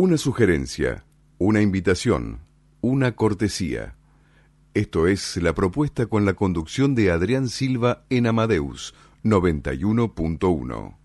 [0.00, 1.04] Una sugerencia,
[1.38, 2.38] una invitación,
[2.80, 3.96] una cortesía.
[4.72, 8.94] Esto es la propuesta con la conducción de Adrián Silva en Amadeus
[9.24, 10.97] 91.1.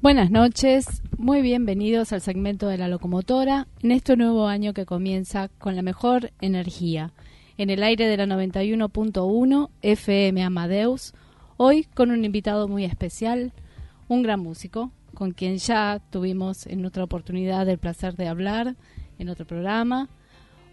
[0.00, 5.48] Buenas noches, muy bienvenidos al segmento de la locomotora en este nuevo año que comienza
[5.58, 7.12] con la mejor energía.
[7.56, 11.14] En el aire de la 91.1 FM Amadeus,
[11.56, 13.52] hoy con un invitado muy especial,
[14.06, 18.76] un gran músico, con quien ya tuvimos en otra oportunidad el placer de hablar
[19.18, 20.08] en otro programa.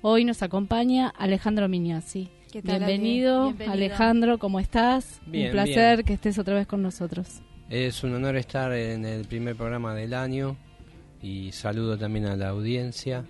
[0.04, 2.30] Hoy nos acompaña Alejandro Mignazzi.
[2.52, 2.86] ¿Qué tal, Ale?
[2.86, 3.74] Bienvenido, Bienvenido.
[3.74, 5.20] Alejandro, ¿cómo estás?
[5.26, 6.06] Bien, un placer bien.
[6.06, 7.42] que estés otra vez con nosotros.
[7.70, 10.56] Es un honor estar en el primer programa del año
[11.20, 13.26] y saludo también a la audiencia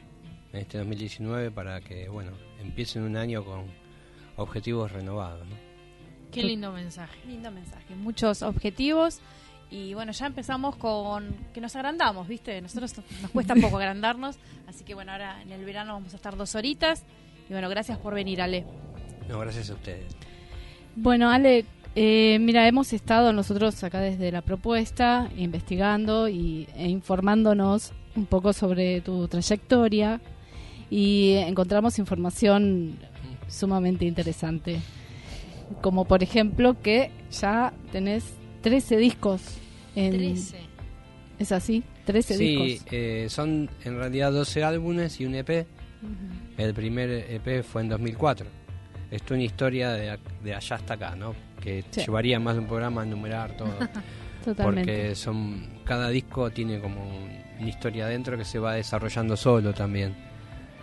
[0.52, 3.64] en este 2019 para que, bueno, empiecen un año con
[4.36, 5.48] objetivos renovados.
[5.48, 5.56] ¿no?
[6.34, 7.18] Qué lindo mensaje.
[7.26, 7.96] Lindo mensaje.
[7.96, 9.22] Muchos objetivos.
[9.72, 12.62] Y bueno, ya empezamos con que nos agrandamos, ¿viste?
[12.62, 14.38] Nosotros nos cuesta un poco agrandarnos.
[14.68, 17.06] Así que bueno, ahora en el verano vamos a estar dos horitas.
[17.50, 18.66] Y bueno, gracias por venir, Ale.
[19.30, 20.14] No, gracias a ustedes.
[20.98, 21.66] Bueno, Ale,
[21.96, 28.54] eh, mira, hemos estado nosotros acá desde la propuesta investigando y, e informándonos un poco
[28.54, 30.22] sobre tu trayectoria
[30.90, 32.98] y encontramos información
[33.48, 34.80] sumamente interesante.
[35.82, 38.24] Como por ejemplo que ya tenés
[38.62, 39.42] 13 discos.
[39.96, 40.58] En, Trece.
[41.40, 41.84] ¿Es así?
[42.06, 42.88] 13 Sí, discos.
[42.92, 45.66] eh, son en realidad 12 álbumes y un EP.
[46.58, 48.48] El primer EP fue en 2004.
[49.12, 51.34] Esto es una historia de, de allá hasta acá, ¿no?
[51.62, 52.02] Que Sí.
[52.02, 53.74] llevaría más de un programa a enumerar todo.
[54.46, 54.92] Totalmente.
[54.92, 57.04] porque son cada disco tiene como
[57.60, 60.14] una historia adentro que se va desarrollando solo también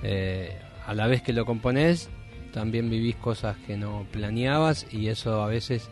[0.02, 2.10] Eh, a la vez que lo compones
[2.52, 5.88] también vivís cosas que no planeabas y eso a veces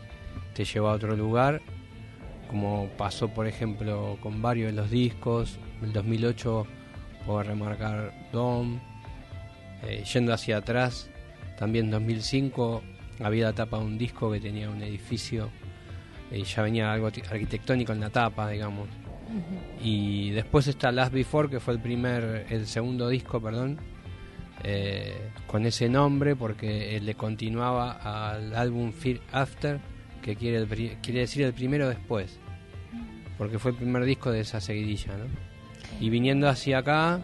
[0.53, 1.61] te lleva a otro lugar
[2.49, 6.67] como pasó por ejemplo con varios de los discos el 2008
[7.25, 8.79] puedo remarcar Dom
[9.83, 11.09] Eh, yendo hacia atrás
[11.61, 12.81] también 2005
[13.19, 15.51] había la tapa de un disco que tenía un edificio
[16.31, 18.87] y ya venía algo arqui- arquitectónico en la tapa, digamos.
[19.83, 23.77] Y después está Last Before, que fue el primer, el segundo disco, perdón,
[24.63, 27.91] eh, con ese nombre, porque él le continuaba
[28.31, 29.79] al álbum Fear After,
[30.23, 32.39] que quiere, el pri- quiere decir el primero después,
[33.37, 35.25] porque fue el primer disco de esa seguidilla, ¿no?
[36.03, 37.21] Y viniendo hacia acá,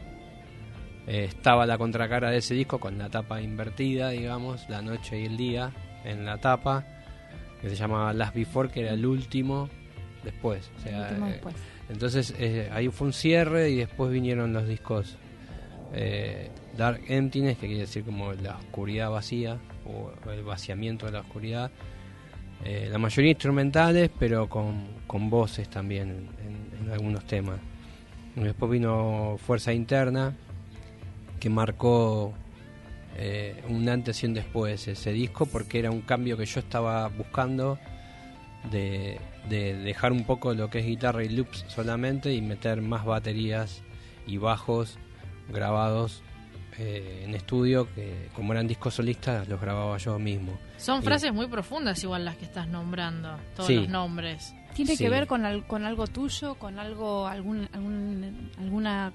[1.08, 5.26] eh, estaba la contracara de ese disco con la tapa invertida, digamos, la noche y
[5.26, 5.72] el día
[6.04, 6.86] en la tapa,
[7.62, 9.70] que se llamaba Last Before, que era el último
[10.24, 10.70] después.
[10.78, 11.42] O sea, Último eh,
[11.90, 15.18] entonces eh, ahí fue un cierre y después vinieron los discos
[16.78, 21.72] Dark Emptiness, que quiere decir como la oscuridad vacía o el vaciamiento de la oscuridad.
[22.66, 27.58] La mayoría instrumentales, pero con, con voces también en, en algunos temas.
[28.36, 30.36] Después vino Fuerza Interna,
[31.40, 32.34] que marcó
[33.18, 37.08] eh, un antes y un después ese disco, porque era un cambio que yo estaba
[37.10, 37.78] buscando
[38.72, 43.06] de, de dejar un poco lo que es guitarra y loops solamente y meter más
[43.06, 43.82] baterías
[44.26, 44.98] y bajos
[45.50, 46.22] grabados
[46.80, 50.52] eh, en estudio, que como eran discos solistas los grababa yo mismo.
[50.78, 53.76] Son Y- frases muy profundas igual las que estás nombrando, todos Sí.
[53.76, 54.54] los nombres.
[54.76, 55.04] ¿Tiene Sí.
[55.06, 59.12] que ver con, al- con algo tuyo, con algo, algún, algún, alguna,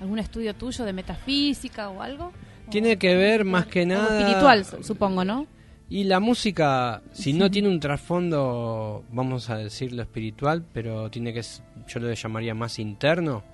[0.00, 2.32] algún estudio tuyo de metafísica o algo?
[2.70, 4.18] Tiene que ver más que Algo nada...
[4.18, 5.46] espiritual, su- supongo, ¿no?
[5.90, 11.42] Y la música, si no tiene un trasfondo, vamos a decirlo espiritual, pero tiene que,
[11.86, 13.44] yo lo llamaría más interno,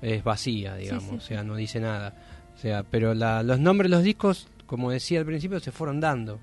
[0.00, 2.14] es vacía, digamos, sí, o sea, no dice nada.
[2.54, 5.98] O sea, pero la- los nombres de los discos, como decía al principio, se fueron
[6.00, 6.38] dando.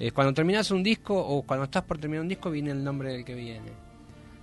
[0.00, 3.12] Eh, cuando terminas un disco o cuando estás por terminar un disco, viene el nombre
[3.12, 3.70] del que viene,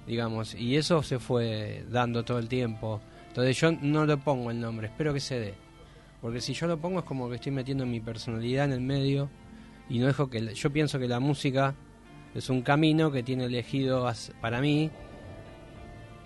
[0.07, 3.01] digamos, y eso se fue dando todo el tiempo.
[3.31, 5.53] Entonces yo no lo pongo el nombre, espero que se dé.
[6.21, 9.29] Porque si yo lo pongo es como que estoy metiendo mi personalidad en el medio
[9.89, 10.53] y no dejo que...
[10.53, 11.73] Yo pienso que la música
[12.35, 14.11] es un camino que tiene elegido
[14.41, 14.91] para mí,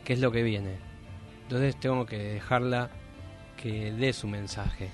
[0.04, 0.72] que es lo que viene.
[1.44, 2.90] Entonces tengo que dejarla
[3.62, 4.90] que dé su mensaje.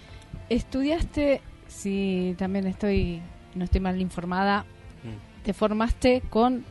[0.50, 3.22] Estudiaste si también estoy,
[3.56, 4.66] no estoy mal informada,
[5.04, 5.44] Mm.
[5.44, 6.64] te formaste con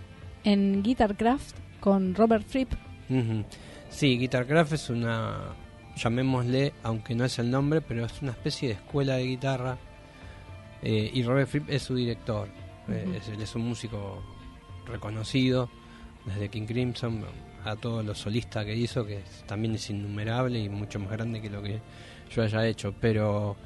[0.44, 2.72] en Guitarcraft con Robert Fripp.
[3.08, 3.44] Ujú.
[3.90, 5.38] Sí, Guitarcraft es una,
[5.96, 9.78] llamémosle, aunque no es el nombre, pero es una especie de escuela de guitarra.
[10.82, 12.48] eh, y Robert Fripp es su director.
[12.88, 13.14] Eh, Ujú.
[13.16, 14.22] es, él es un músico
[14.87, 15.69] reconocido,
[16.25, 17.22] desde King Crimson
[17.66, 21.42] a todos los solistas que hizo, que es- también es innumerable y mucho más grande
[21.42, 21.81] que lo que
[22.34, 22.94] yo haya hecho.
[22.98, 23.56] Pero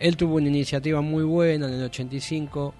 [0.00, 2.74] él tuvo una iniciativa muy buena en el 85,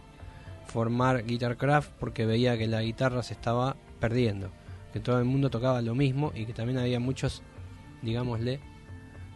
[0.67, 4.51] formar Guitarcraft, porque veía que la guitarra se estaba perdiendo
[4.95, 7.43] que todo el mundo tocaba lo mismo y que también había muchos,
[8.01, 8.61] digámosle,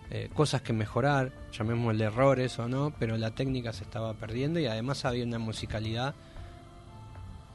[0.09, 4.67] eh, cosas que mejorar, llamémosle errores o no, pero la técnica se estaba perdiendo y
[4.67, 6.15] además había una musicalidad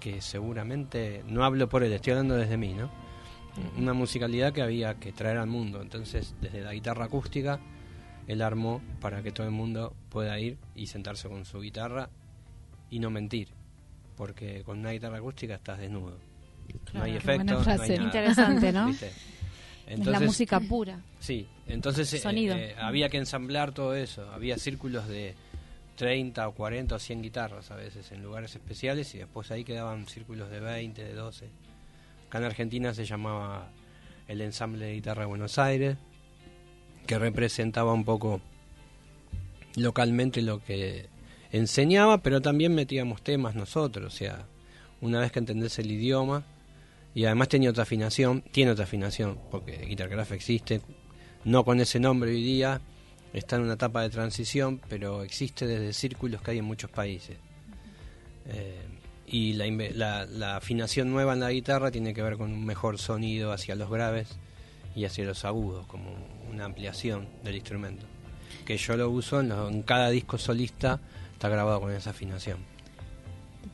[0.02, 2.90] que seguramente, no hablo por él, estoy hablando desde mí, ¿no?
[3.78, 5.82] Una musicalidad que había que traer al mundo.
[5.82, 7.62] Entonces, desde la guitarra acústica,
[8.28, 12.10] él armó para que todo el mundo pueda ir y sentarse con su guitarra
[12.90, 13.48] y no mentir,
[14.18, 16.33] porque con una guitarra acústica estás desnudo.
[16.94, 17.94] No hay Claro, efecto, buena no frase.
[17.94, 18.00] hay.
[18.04, 18.88] Interesante, ¿no?
[18.88, 19.12] ¿Viste?
[19.88, 21.00] es la música pura.
[21.20, 24.30] Sí, entonces eh, eh, había que ensamblar todo eso.
[24.32, 25.36] Había círculos de
[25.98, 30.08] 30 o 40 o 100 guitarras a veces en lugares especiales y después ahí quedaban
[30.08, 31.50] círculos de 20, de 12.
[32.28, 33.70] Acá en Argentina se llamaba
[34.28, 35.98] el ensamble de guitarra de Buenos Aires,
[37.06, 38.42] que representaba un poco
[39.76, 41.08] localmente lo que
[41.52, 44.46] enseñaba, pero también metíamos temas nosotros, o sea,
[45.02, 46.44] una vez que entendés el idioma,
[47.16, 50.82] y además tenía otra afinación, tiene otra afinación, porque Guitarcraft existe,
[51.44, 52.82] no con ese nombre hoy día,
[53.34, 57.38] está en una etapa de transición, pero existe desde círculos que hay en muchos países.
[58.46, 58.82] Eh,
[59.28, 63.76] y la, afinación nueva en la guitarra tiene que ver con un mejor sonido hacia
[63.76, 64.28] los graves
[64.96, 66.16] y hacia los agudos, como
[66.52, 68.06] una ampliación del instrumento.
[68.66, 71.00] Que yo lo uso en, en cada disco solista,
[71.34, 72.73] está grabado con esa afinación.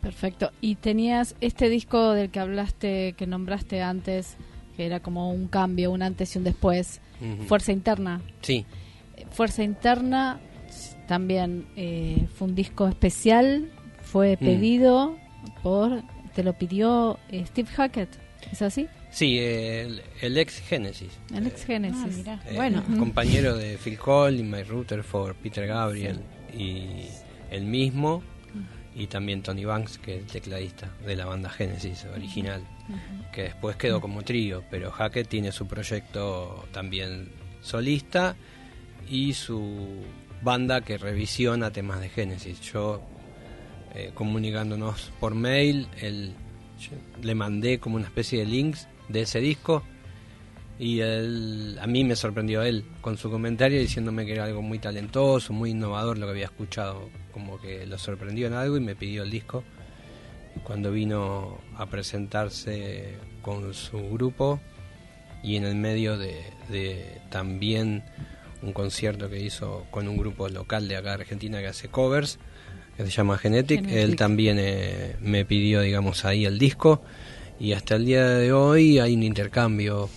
[0.02, 0.52] Perfecto.
[0.62, 4.38] Y tenías este disco del que hablaste, que nombraste antes,
[4.78, 7.02] que era como un cambio, un antes y un después.
[7.48, 8.22] Fuerza Interna.
[8.42, 8.66] Sí,
[9.18, 10.40] Eh, Fuerza Interna
[11.08, 13.70] también eh, fue un disco especial,
[14.02, 14.46] fue Mm.
[14.46, 15.18] pedido
[15.64, 16.02] por,
[16.36, 18.10] te lo pidió eh, Steve Hackett,
[18.52, 18.88] ¿es así?
[19.12, 21.10] sí, el, el ex Genesis.
[21.36, 22.02] El ex Genesis.
[22.04, 22.40] Ah, mira.
[22.48, 22.84] Eh, Bueno.
[23.00, 26.20] compañero de Phil Collins, Mike Rutherford, Peter Gabriel
[26.58, 27.08] y
[27.52, 28.22] el mismo
[28.96, 32.64] y también Tony Banks que es el tecladista de la banda Genesis original
[33.32, 37.30] que después quedó como trío pero Hackett tiene su proyecto también
[37.62, 38.36] solista
[39.08, 40.04] y su
[40.42, 42.62] banda que revisiona temas de Genesis.
[42.62, 43.02] Yo
[43.94, 46.34] eh, comunicándonos por mail él-
[47.22, 49.84] le mandé como una especie de links de ese disco
[50.80, 54.80] y él, a mí me sorprendió él con su comentario diciéndome que era algo muy
[54.80, 57.10] talentoso, muy innovador lo que había escuchado,
[57.40, 59.64] como que lo sorprendió en algo y me pidió el disco.
[60.64, 64.60] Cuando vino a presentarse con su grupo
[65.42, 66.36] y en el medio de,
[66.70, 68.04] de también
[68.62, 72.40] un concierto que hizo con un grupo local de acá de Argentina que hace covers,
[72.98, 73.98] que se llama Genetic, Genetic.
[73.98, 77.02] él también eh, me pidió, digamos, ahí el disco
[77.58, 80.10] y hasta el día de hoy hay un intercambio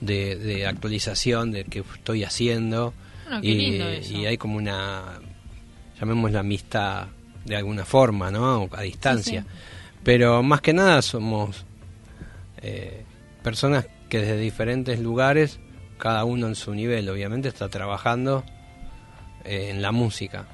[0.00, 2.94] de, de actualización de qué estoy haciendo
[3.26, 5.20] Bueno, y, y hay como una
[6.00, 7.06] llamémosla amistad
[7.44, 9.44] de alguna forma no a distancia.
[10.02, 11.64] Pero más que nada somos
[12.62, 13.04] eh,
[13.42, 15.60] personas que desde diferentes lugares
[15.98, 18.44] cada uno en su nivel obviamente está trabajando
[19.44, 20.46] eh, en la música.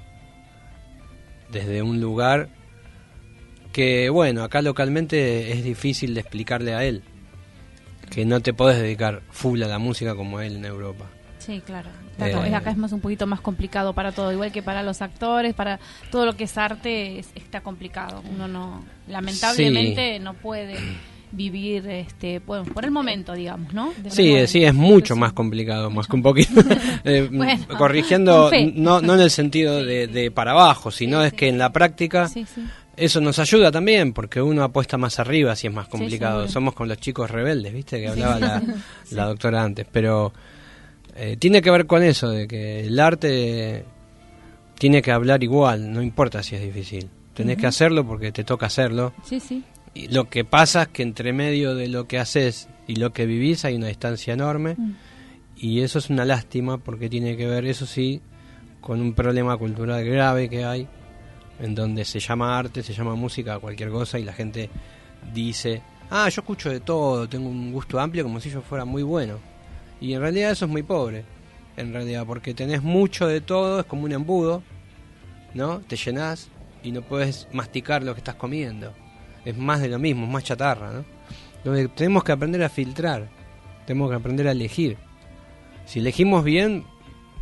[1.51, 2.49] Desde un lugar
[3.73, 7.03] que bueno acá localmente es difícil de explicarle a él
[8.11, 11.07] que no te podés dedicar full a la música como él en Europa.
[11.39, 11.91] Sí, claro.
[12.19, 12.55] Acá, Eh.
[12.55, 15.79] acá es más un poquito más complicado para todo, igual que para los actores, para
[16.11, 18.23] todo lo que es arte es- está complicado.
[18.33, 20.77] Uno no, lamentablemente, no puede
[21.33, 23.93] vivir, este, bueno, por el momento, digamos, ¿no?
[24.09, 26.53] Sí, eh, sí, es mucho más complicado, más que un poquito.
[27.05, 31.49] Eh, Bueno, corrigiendo, no, no en el sentido de, de para abajo, sino es que
[31.49, 32.31] en la práctica
[32.97, 36.49] eso nos ayuda también, porque uno apuesta más arriba si es más complicado.
[36.49, 38.01] Somos con los chicos rebeldes, ¿viste?
[38.01, 38.63] Que hablaba la,
[39.11, 39.87] la doctora antes.
[39.93, 40.33] Pero
[41.17, 43.85] eh, tiene que ver con eso, de que el arte
[44.79, 47.09] tiene que hablar igual, no importa si es difícil.
[47.35, 49.13] Tenés que hacerlo porque te toca hacerlo.
[49.23, 49.63] Sí, sí.
[49.95, 53.27] Y lo que pasa es que entre medio de lo que haces y lo que
[53.27, 54.93] vivís hay una distancia enorme Mm.
[55.59, 58.21] y eso es una lástima porque tiene que ver, eso sí,
[58.81, 60.87] con un problema cultural grave que hay
[61.61, 64.69] en donde se llama arte, se llama música, cualquier cosa y la gente
[65.33, 65.81] dice,
[66.11, 69.39] ah, yo escucho de todo, tengo un gusto amplio como si yo fuera muy bueno.
[70.01, 71.25] Y en realidad eso es muy pobre,
[71.77, 74.63] en realidad, porque tenés mucho de todo, es como un embudo
[75.55, 75.79] ¿no?
[75.81, 76.49] Te llenás
[76.83, 78.93] y no puedes masticar lo que estás comiendo.
[79.45, 81.05] Es más de lo mismo, es más chatarra, ¿no?
[81.59, 83.27] Entonces, tenemos que aprender a filtrar,
[83.87, 84.99] tenemos que aprender a elegir.
[85.87, 86.85] Si elegimos bien,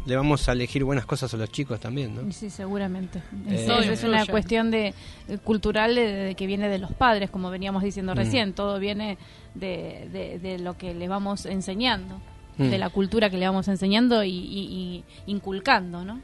[0.07, 2.31] le vamos a elegir buenas cosas a los chicos también, ¿no?
[2.33, 3.19] Sí, seguramente.
[3.49, 4.95] Eh, Eso es una cuestión de
[5.29, 8.17] eh, cultural de, de que viene de los padres, como veníamos diciendo Mm.
[8.17, 8.53] recién.
[8.53, 9.19] Todo viene
[9.57, 12.21] de, de- de lo que le vamos enseñando,
[12.59, 12.71] Mm.
[12.71, 16.21] de la cultura que le vamos enseñando y, y- y inculcando, ¿no?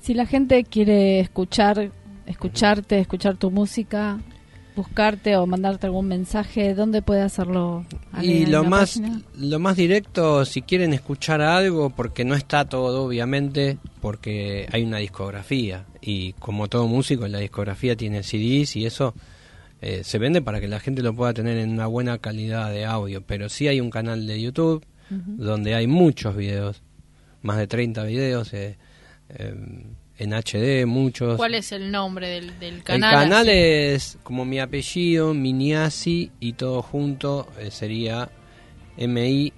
[0.00, 1.90] Si la gente quiere escuchar,
[2.26, 4.20] escucharte, escuchar tu música,
[4.76, 7.84] buscarte o mandarte algún mensaje, ¿dónde puede hacerlo?
[8.22, 9.20] Y ¿En lo más, página?
[9.36, 14.98] lo más directo, si quieren escuchar algo, porque no está todo, obviamente, porque hay una
[14.98, 15.84] discografía.
[16.00, 19.14] Y como todo músico, la discografía tiene CDs y eso
[19.80, 22.84] eh, se vende para que la gente lo pueda tener en una buena calidad de
[22.84, 23.20] audio.
[23.22, 26.82] Pero sí hay un canal de YouTube donde hay muchos videos,
[27.42, 28.76] más de 30 videos eh,
[29.30, 29.54] eh,
[30.18, 31.36] en HD, muchos.
[31.36, 33.14] ¿Cuál es el nombre del, del El canal?
[33.14, 33.50] canal Así.
[33.58, 38.28] es como mi apellido, Miniasi, y todo junto eh, sería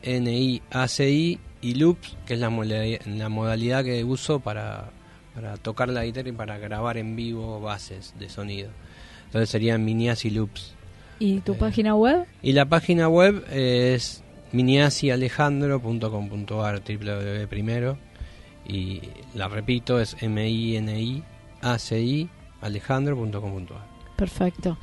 [0.02, 4.90] M-I-N-I-A-C-I y Loops, que es la, modalidad- la modalidad que uso para,
[5.34, 8.70] para tocar la guitarra y para grabar en vivo bases de sonido.
[9.26, 10.74] Entonces sería Miniasi Loops.
[11.18, 12.24] ¿Y tu eh, página web?
[12.42, 17.98] Y la página web es miniasialejandro.com.ar, www primero.
[18.66, 19.00] Y
[19.34, 22.28] la repito, es M-I-N-I-A-C-I
[22.60, 23.86] alejandro.com.ar.
[24.16, 24.78] Perfecto.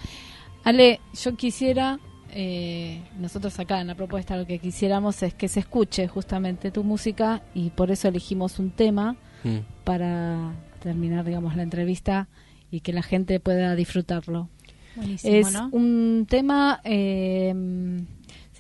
[0.64, 2.00] Ale, yo quisiera,
[2.32, 6.84] eh, nosotros acá en la propuesta lo que quisiéramos es que se escuche justamente tu
[6.84, 9.58] música y por eso elegimos un tema Mm.
[9.84, 12.28] para terminar, digamos, la entrevista
[12.72, 14.50] y que la gente pueda disfrutarlo.
[14.96, 15.70] Buenísimo, es ¿no?
[15.72, 17.54] un tema, eh,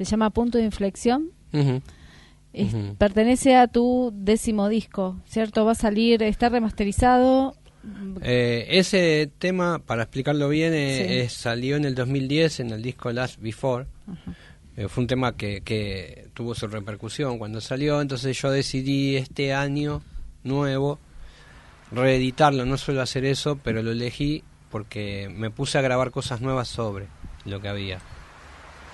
[0.05, 1.31] se llama Punto de Inflexión.
[2.53, 2.73] Es-.
[2.97, 5.65] Pertenece a tu décimo disco, ¿cierto?
[5.65, 7.55] Va a salir, está remasterizado.
[8.21, 11.13] Eh, ese tema, para explicarlo bien, eh, Sí.
[11.13, 13.85] eh, salió en el 2010 en el disco Last Before.
[14.75, 19.53] Eh, fue un tema que, que tuvo su repercusión cuando salió, entonces yo decidí este
[19.53, 20.01] año
[20.43, 20.99] nuevo
[21.91, 22.65] reeditarlo.
[22.65, 27.07] No suelo hacer eso, pero lo elegí porque me puse a grabar cosas nuevas sobre
[27.45, 27.99] lo que había.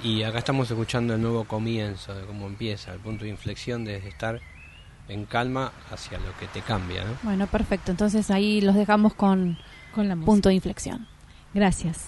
[0.04, 3.98] Y acá estamos escuchando el nuevo comienzo de cómo empieza, el punto de inflexión de
[3.98, 4.42] estar
[5.08, 7.12] en calma hacia lo que te cambia, ¿no?
[7.24, 7.92] Bueno, perfecto.
[7.92, 9.58] Entonces ahí los dejamos con
[9.96, 10.26] Con la música.
[10.32, 11.08] punto de inflexión.
[11.54, 12.08] Gracias.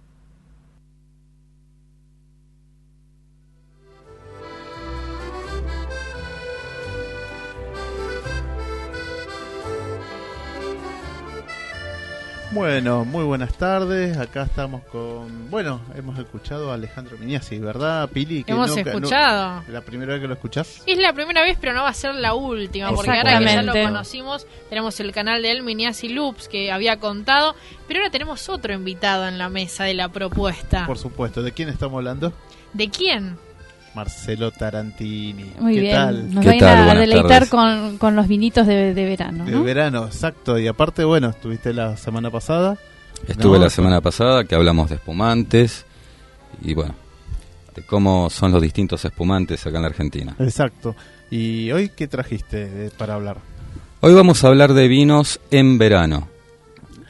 [12.51, 14.17] Bueno, muy buenas tardes.
[14.17, 15.49] Acá estamos con.
[15.49, 18.43] Bueno, hemos escuchado a Alejandro Miñasi, ¿verdad, Pili?
[18.43, 19.63] Que Hemos nunca- escuchado.
[19.69, 20.83] ¿La primera vez que lo escuchás?
[20.85, 23.61] Es la primera vez, pero no va a ser la última, porque ahora que ya
[23.63, 27.55] lo conocimos, tenemos el canal de él, Miniasi Loops, que había contado,
[27.87, 30.85] pero ahora tenemos otro invitado en la mesa de la propuesta.
[30.85, 31.41] Por supuesto.
[31.43, 32.33] ¿De quién estamos hablando?
[32.73, 33.37] ¿De quién?
[33.95, 35.51] Marcelo Tarantini.
[35.59, 35.95] Muy ¿Qué bien.
[35.95, 36.33] tal?
[36.33, 36.89] Nos ¿Qué va a ir tal?
[36.89, 39.45] a deleitar con, con los vinitos de, de verano.
[39.45, 39.63] De ¿no?
[39.63, 40.57] verano, exacto.
[40.57, 42.77] Y aparte, bueno, estuviste la semana pasada.
[43.27, 45.85] Estuve No, la semana pasada que hablamos de espumantes
[46.63, 46.95] y bueno,
[47.75, 50.35] de cómo son los distintos espumantes acá en la Argentina.
[50.39, 50.95] Exacto.
[51.29, 53.37] ¿Y hoy qué trajiste eh, para hablar?
[54.01, 56.27] Hoy vamos a hablar de vinos en verano.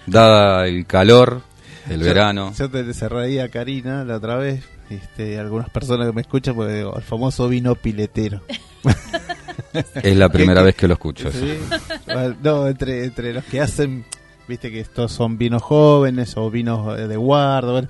[0.06, 1.42] Dada el calor,
[1.90, 4.64] el Yo- verano, Yo te reía Karina la otra vez.
[4.92, 8.42] Este, algunas personas que me escuchan, porque digo, el famoso vino piletero.
[10.04, 11.32] es la primera ¿Qué- vez que lo escucho.
[11.32, 11.58] Sí.
[12.06, 14.06] Bueno, no, entre, entre los que hacen,
[14.48, 17.88] viste que estos son vinos jóvenes o vinos eh, de guarda, bueno,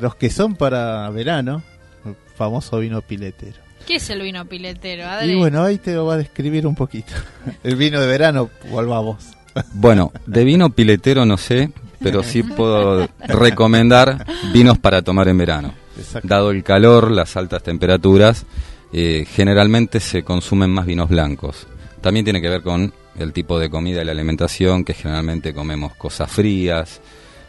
[0.00, 1.62] los que son para verano,
[2.04, 3.58] el famoso vino piletero.
[3.86, 5.06] ¿Qué es el vino piletero?
[5.06, 5.30] Adri?
[5.32, 7.12] Y bueno, ahí te lo va a describir un poquito.
[7.62, 9.26] El vino de verano, volvamos.
[9.74, 15.72] Bueno, de vino piletero no sé, pero sí puedo recomendar vinos para tomar en verano.
[15.98, 16.28] Exacto.
[16.28, 18.44] Dado el calor, las altas temperaturas,
[18.92, 21.66] eh, generalmente se consumen más vinos blancos.
[22.00, 25.94] También tiene que ver con el tipo de comida y la alimentación, que generalmente comemos
[25.94, 27.00] cosas frías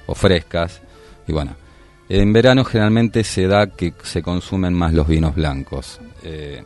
[0.05, 0.81] o frescas.
[1.27, 1.55] Y bueno,
[2.09, 5.99] en verano generalmente se da que se consumen más los vinos blancos.
[6.23, 6.63] Eh,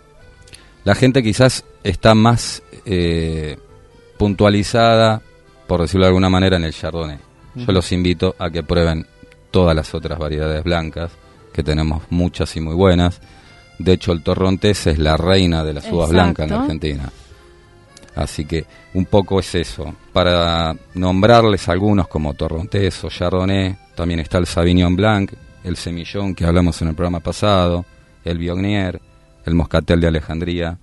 [0.84, 3.58] la gente quizás está más eh,
[4.18, 5.22] puntualizada,
[5.68, 7.18] por decirlo de alguna manera, en el Chardonnay.
[7.56, 9.06] Yo los invito a que prueben
[9.52, 11.12] todas las otras variedades blancas,
[11.54, 13.22] que tenemos muchas y muy buenas.
[13.80, 16.14] De hecho, el Torrontés es la reina de las uvas Exacto.
[16.14, 17.12] blancas en la Argentina.
[18.16, 19.94] Así que un poco es eso.
[20.12, 25.32] Para nombrarles algunos como Torrontés o Chardonnay, también está el Sauvignon Blanc,
[25.64, 27.86] el Semillón que hablamos en el programa pasado,
[28.26, 29.02] el Viognier,
[29.46, 30.78] el Moscatel de Alejandría.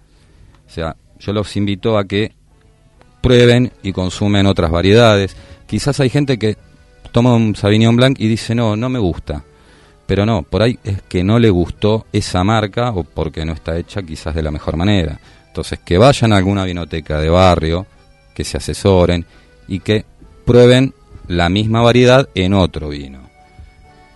[0.66, 2.33] O sea, yo los invito a que
[3.20, 5.37] prueben y consumen otras variedades.
[5.66, 6.57] Quizás hay gente que
[7.12, 9.44] toma un Sauvignon Blanc y dice, no, no me gusta.
[10.09, 13.77] Pero no, por ahí es que no le gustó esa marca o porque no está
[13.77, 15.21] hecha quizás de la mejor manera.
[15.47, 17.87] Entonces, que vayan a alguna vinoteca de barrio,
[18.35, 19.25] que se asesoren
[19.68, 20.05] y que
[20.47, 20.94] prueben
[21.27, 23.21] la misma variedad en otro vino.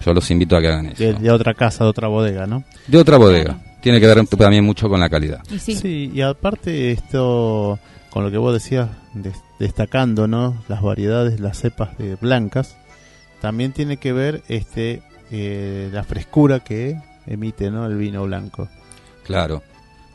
[0.05, 1.03] Yo los invito a que hagan eso.
[1.05, 2.65] De, de otra casa, de otra bodega, ¿no?
[2.89, 3.59] De otra bodega.
[3.83, 5.43] Tiene que ver también mucho con la calidad.
[5.51, 7.79] Y sí, y aparte esto,
[8.11, 10.57] con lo que vos decías, des- destacando, ¿no?
[10.69, 12.77] Las variedades, las cepas de blancas,
[13.43, 15.03] también tiene que ver este
[15.33, 17.87] eh, la frescura que emite, ¿no?
[17.87, 18.69] El vino blanco.
[19.25, 19.63] Claro.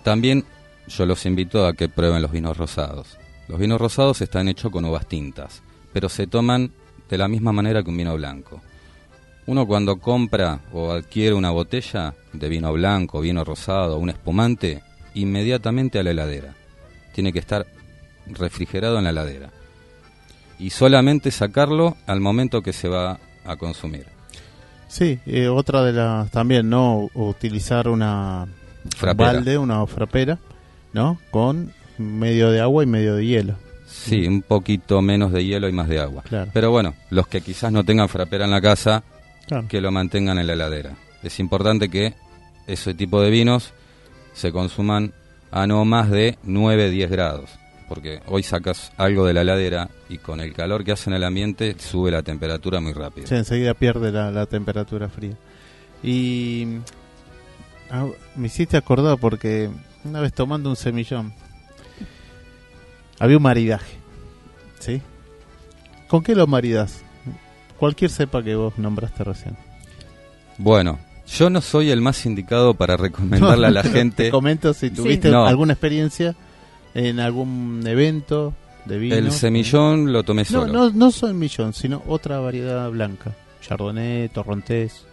[0.04, 0.46] También
[0.88, 3.18] yo los invito a que prueben los vinos rosados.
[3.48, 6.72] Los vinos rosados están hechos con uvas tintas, pero se toman
[7.10, 8.62] de la misma manera que un vino blanco.
[9.48, 14.84] Uno cuando compra o adquiere una botella de vino blanco, vino rosado, un espumante,
[15.16, 16.54] inmediatamente a la heladera.
[17.14, 17.66] Tiene que estar
[18.28, 19.50] refrigerado en la heladera.
[20.60, 24.17] Y solamente sacarlo al momento que se va a consumir.
[24.88, 27.10] Sí, eh, otra de las también, ¿no?
[27.14, 28.48] Utilizar una
[28.96, 29.34] Frapera.
[29.34, 30.40] balde, una frapera,
[30.94, 31.20] ¿no?
[31.32, 33.56] Con medio de agua y medio de hielo.
[33.88, 36.24] Sí, un poquito menos de hielo y más de agua.
[36.24, 36.52] Claro.
[36.54, 39.04] Pero bueno, los que quizás no tengan frapera en la casa,
[39.48, 39.68] Claro.
[39.68, 40.96] que lo mantengan en la heladera.
[41.24, 42.14] Es importante que
[42.68, 43.74] ese tipo de vinos
[44.34, 45.14] se consuman
[45.52, 47.50] a no más de 9-10 grados,
[47.88, 51.24] porque hoy sacas algo de la heladera y con el calor que hace en el
[51.24, 53.28] ambiente sube la temperatura muy rápido.
[53.28, 55.36] Sí, enseguida pierde la, la temperatura fría.
[56.04, 56.80] Y
[57.90, 59.70] ah, me hiciste acordar porque
[60.04, 61.34] una vez tomando un semillón
[63.20, 63.96] había un maridaje,
[64.80, 65.02] ¿sí?
[66.08, 67.02] ¿Con qué lo maridas?
[67.80, 69.58] Cualquier cepa que vos nombraste recién.
[70.58, 74.90] Bueno, yo no soy el más indicado para recomendarle a la Te gente comento si
[74.90, 75.46] tuviste No.
[75.46, 76.36] alguna experiencia
[76.98, 78.54] en algún evento
[78.86, 79.16] de vino.
[79.16, 80.74] el semillón, lo tomé No, solo.
[80.74, 83.36] no, no son millón, sino otra variedad blanca.
[83.62, 85.06] Chardonnay, Torrontés.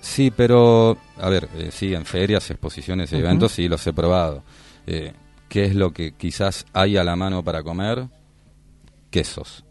[0.00, 4.42] Sí, pero, a ver, eh, sí, en ferias, exposiciones y eventos sí los he probado.
[4.86, 5.12] Eh,
[5.48, 8.06] ¿Qué es lo que quizás hay a la mano para comer?
[9.10, 9.64] Quesos,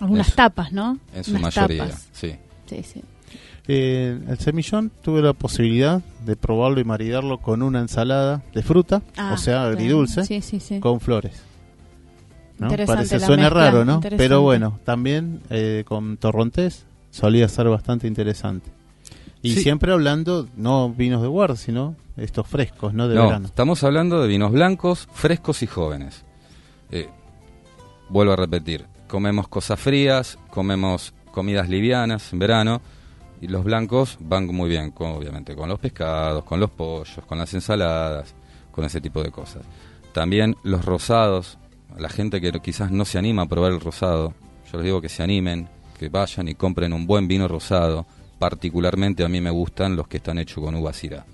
[0.00, 0.36] Algunas Eso.
[0.36, 0.98] tapas, ¿no?
[1.14, 2.08] en su Unas mayoría, tapas.
[2.12, 2.34] sí.
[2.66, 3.02] Sí, sí.
[3.68, 9.02] Eh, el semillón tuve la posibilidad de probarlo y maridarlo con una ensalada de fruta,
[9.16, 9.68] Ah, o sea, claro.
[9.70, 10.78] agridulce, Sí, sí, sí.
[10.80, 11.42] con flores.
[12.58, 12.66] ¿no?
[12.68, 14.00] Interesante Parece, suena mezcla, raro, ¿no?
[14.00, 18.70] Pero bueno, también eh, con torrontés solía ser bastante interesante.
[19.42, 19.60] Y Sí.
[19.62, 23.08] siempre hablando, no vinos de guarda, sino estos frescos, ¿no?
[23.08, 23.46] De no, verano.
[23.46, 26.24] estamos hablando de vinos blancos, frescos y jóvenes.
[26.90, 27.08] Eh,
[28.08, 32.80] vuelvo a repetir, comemos cosas frías, comemos comidas livianas en verano
[33.40, 37.38] y los blancos van muy bien, con, obviamente, con los pescados, con los pollos, con
[37.38, 38.34] las ensaladas,
[38.72, 39.62] con ese tipo de cosas.
[40.12, 41.58] También los rosados,
[41.98, 44.32] la gente que quizás no se anima a probar el rosado,
[44.70, 45.68] yo les digo que se animen,
[45.98, 48.06] que vayan y compren un buen vino rosado.
[48.38, 51.24] Particularmente a mí me gustan los que están hechos con uva syrah.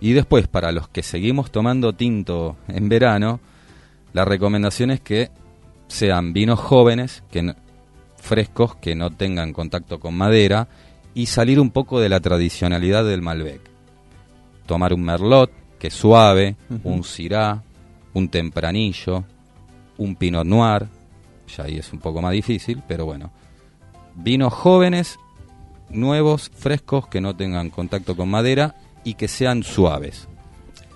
[0.00, 3.40] Y después, para los que seguimos tomando tinto en verano,
[4.12, 5.30] la recomendación es que
[5.88, 7.54] sean vinos jóvenes, que
[8.24, 10.66] frescos, que no tengan contacto con madera
[11.14, 13.60] y salir un poco de la tradicionalidad del Malbec.
[14.66, 17.62] Tomar un Merlot, que es suave, un Syrah,
[18.14, 19.24] un Tempranillo,
[19.98, 20.86] un Pinot Noir,
[21.56, 23.30] ya ahí es un poco más difícil, pero bueno.
[24.16, 25.18] Vinos jóvenes,
[25.90, 30.26] nuevos, frescos, que no tengan contacto con madera y que sean suaves.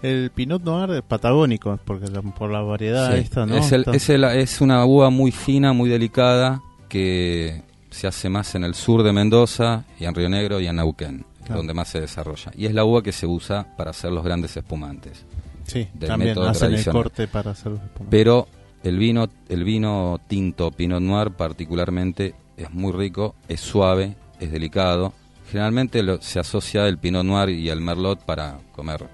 [0.02, 3.56] El Pinot Noir es patagónico, porque la- por la variedad Sí, esta, ¿no?
[3.56, 8.54] es, el- es el- es una uva muy fina, muy delicada, que se hace más
[8.54, 11.56] en el sur de Mendoza y en Río Negro y en Neuquén, Claro.
[11.58, 12.52] donde más se desarrolla.
[12.56, 15.24] Y es la uva que se usa para hacer los grandes espumantes.
[15.64, 18.08] sí, del también método hacen el corte para hacer los espumantes.
[18.10, 18.48] Pero
[18.82, 25.12] el vino, el vino tinto Pinot Noir particularmente es muy rico, es suave, es delicado.
[25.50, 29.06] Generalmente lo- se asocia el Pinot Noir y el Merlot para comer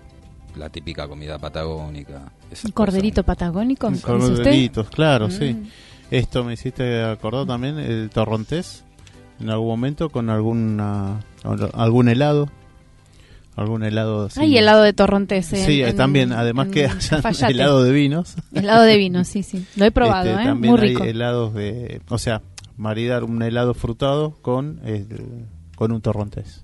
[0.56, 2.32] la típica comida patagónica.
[2.64, 3.90] ¿Un corderito patagónico?
[4.02, 5.56] Corderitos, claro, sí.
[6.10, 8.84] Esto me hiciste acordar también el torrontés
[9.40, 11.20] en algún momento con alguna
[11.74, 12.48] algún helado,
[13.56, 14.26] algún helado.
[14.26, 14.40] así.
[14.40, 15.52] Hay helado de torrontés.
[15.52, 18.36] en- Sí, en- también, además en que hayan helado de vinos.
[18.52, 19.64] Helado de vino, sí, sí.
[19.76, 20.46] Lo he probado, Este, ¿eh?
[20.46, 21.02] También Muy rico.
[21.02, 22.42] hay helados de, o sea,
[22.76, 26.62] maridar un helado frutado con el- con un torrontés.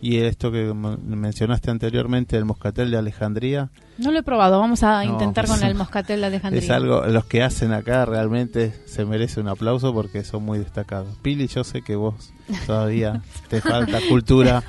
[0.00, 4.58] Y esto que mencionaste anteriormente, el moscatel de Alejandría, No lo he probado.
[4.60, 6.62] Vamos a No, intentar con el moscatel de Alejandría.
[6.62, 11.16] Es algo, los que hacen acá realmente se merece un aplauso porque son muy destacados.
[11.22, 12.32] Pili, yo sé que vos
[12.66, 14.62] todavía te falta cultura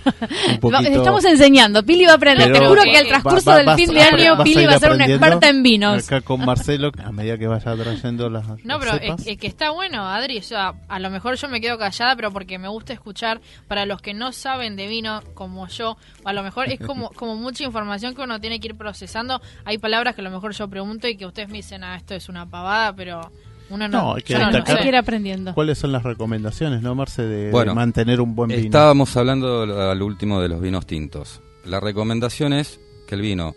[0.51, 0.89] un poquito.
[0.91, 1.83] Estamos enseñando.
[1.83, 2.51] Pili va a aprender.
[2.53, 5.05] Te juro que al transcurso va- del fin de año Pili va a ser una
[5.07, 6.05] experta en vinos.
[6.05, 8.47] Acá con Marcelo, a medida que vaya trayendo las.
[8.63, 9.27] No, pero las es, cepas.
[9.27, 10.37] es que está bueno, Adri.
[10.37, 13.41] O sea, a lo mejor yo me quedo callada, pero porque me gusta escuchar.
[13.67, 17.35] Para los que no saben de vino, como yo, a lo mejor es como, como
[17.35, 19.14] mucha información que uno tiene que ir procesando.
[19.63, 22.15] Hay palabras que a lo mejor yo pregunto y que ustedes me dicen, ah, esto
[22.15, 23.31] es una pavada, pero
[23.69, 24.01] uno no.
[24.01, 25.53] No, hay que no Hay que ir aprendiendo.
[25.53, 28.61] ¿Cuáles son las recomendaciones, no, Marce, de, de Bueno, mantener un buen vino?
[28.61, 31.41] Estábamos hablando al último de los vinos tintos.
[31.65, 33.55] La recomendación es que el vino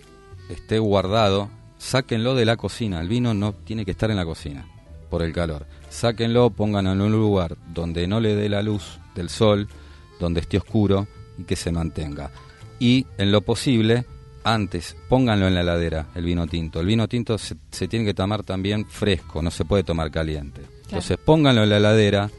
[0.49, 3.01] esté guardado, sáquenlo de la cocina.
[3.01, 4.67] El vino no tiene que estar en la cocina
[5.11, 5.67] por el calor.
[5.91, 9.69] Sáquenlo, pónganlo en un lugar donde no le dé la luz del sol,
[10.21, 11.07] donde esté oscuro
[11.39, 12.31] y que se mantenga.
[12.79, 14.05] Y en lo posible,
[14.45, 16.81] antes pónganlo en la heladera, el vino tinto.
[16.81, 20.63] El vino tinto se, se tiene que tomar también fresco, no se puede tomar caliente.
[20.85, 22.31] Entonces pónganlo en la heladera,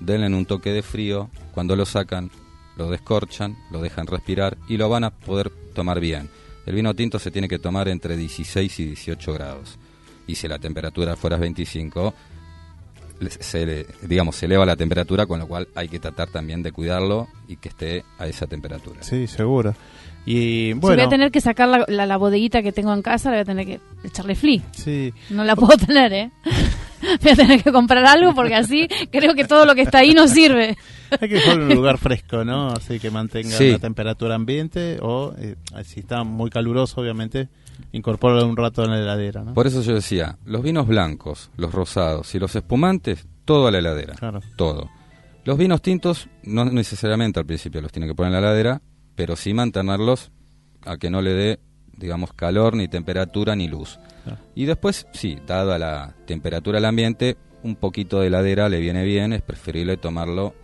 [0.00, 2.30] denle un toque de frío, cuando lo sacan,
[2.76, 6.28] lo descorchan, lo dejan respirar y lo van a poder tomar bien.
[6.66, 9.78] El vino tinto se tiene que tomar entre 16 y 18 grados.
[10.26, 12.14] Y si la temperatura fuera 25,
[13.20, 16.62] le- se le- digamos, se eleva la temperatura, con lo cual hay que tratar también
[16.62, 19.02] de cuidarlo y que esté a esa temperatura.
[19.02, 19.74] Sí, seguro.
[20.24, 23.30] Y Si voy a tener que sacar la, la, la bodeguita que tengo en casa,
[23.30, 24.62] le voy a tener que echarle flea.
[24.72, 26.30] sí, No la puedo tener, ¿eh?
[27.20, 30.14] Voy a tener que comprar algo porque así creo que todo lo que está ahí
[30.14, 30.76] no sirve.
[31.10, 32.68] hay que dejarlo en un lugar fresco, ¿no?
[32.68, 33.72] Así que mantenga Sí.
[33.72, 37.48] la temperatura ambiente o eh, si está muy caluroso, obviamente,
[37.90, 39.52] incorpóralo un rato en la heladera, ¿no?
[39.54, 43.78] Por eso yo decía, los vinos blancos, los rosados y los espumantes, todo a la
[43.80, 44.14] heladera.
[44.14, 44.38] Claro.
[44.56, 44.88] Todo.
[45.44, 48.80] Los vinos tintos no necesariamente al principio los tiene que poner en la heladera,
[49.14, 50.30] pero sí mantenerlos
[50.84, 51.60] a que no le dé,
[51.96, 53.98] digamos, calor, ni temperatura, ni luz.
[54.54, 59.32] Y después, sí, dada la temperatura del ambiente, un poquito de heladera le viene bien,
[59.32, 60.54] es preferible tomarlo,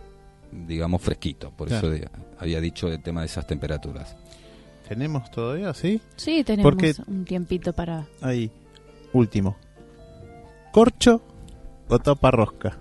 [0.51, 1.51] digamos, fresquito.
[1.51, 1.87] Por Claro.
[1.87, 4.15] eso de- había dicho el tema de esas temperaturas.
[4.87, 5.73] ¿Tenemos todavía?
[5.73, 6.01] Sí.
[6.15, 8.05] Sí, tenemos Porque- un tiempito para...
[8.21, 8.49] Ahí,
[9.13, 9.55] último.
[10.71, 11.21] ¿Corcho
[11.87, 12.77] o tapa rosca?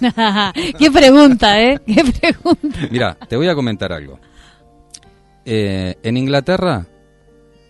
[0.78, 1.78] Qué pregunta, ¿eh?
[1.86, 2.78] Qué pregunta.
[2.90, 4.18] Mira, te voy a comentar algo.
[5.50, 6.86] Eh, en Inglaterra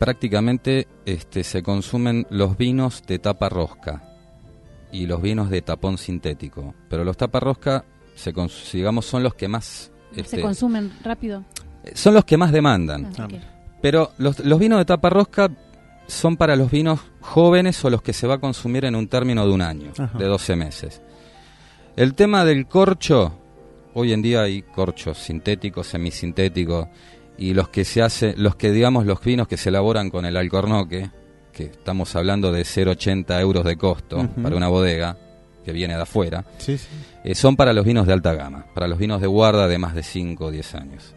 [0.00, 4.02] prácticamente este, se consumen los vinos de tapa rosca
[4.90, 7.84] y los vinos de tapón sintético, pero los tapa rosca
[8.16, 8.34] se
[8.72, 11.44] digamos son los que más Se este, consumen rápido.
[11.94, 13.12] son los que más demandan.
[13.16, 13.28] Ah.
[13.80, 15.48] Pero los, los vinos de tapa rosca
[16.08, 19.46] son para los vinos jóvenes o los que se va a consumir en un término
[19.46, 20.18] de un año, Ajá.
[20.18, 21.00] de 12 meses.
[21.94, 23.38] El tema del corcho,
[23.94, 26.88] hoy en día hay corchos sintéticos, semisintéticos,
[27.38, 30.36] y los que se hace, los que digamos los vinos que se elaboran con el
[30.36, 31.10] alcornoque,
[31.52, 35.16] que estamos hablando de 0,80 euros de costo para una bodega
[35.64, 36.86] que viene de afuera, Sí, sí.
[37.24, 39.94] eh, son para los vinos de alta gama, para los vinos de guarda de más
[39.94, 41.14] de 5 o 10 años.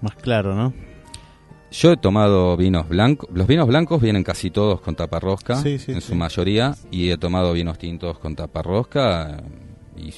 [0.00, 0.72] Más claro, ¿no?
[1.70, 3.30] Yo he tomado vinos blancos.
[3.32, 7.52] Los vinos blancos vienen casi todos con taparrosca, Sí, en su mayoría, y he tomado
[7.52, 9.42] vinos tintos con taparrosca
[9.96, 10.12] y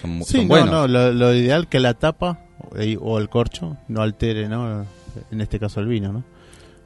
[0.00, 0.70] son, mu- Sí, son no, buenos.
[0.70, 2.40] no, lo, lo ideal que la tapa
[3.00, 4.84] o el corcho no altere, ¿no?
[5.30, 6.24] En este caso el vino, ¿no?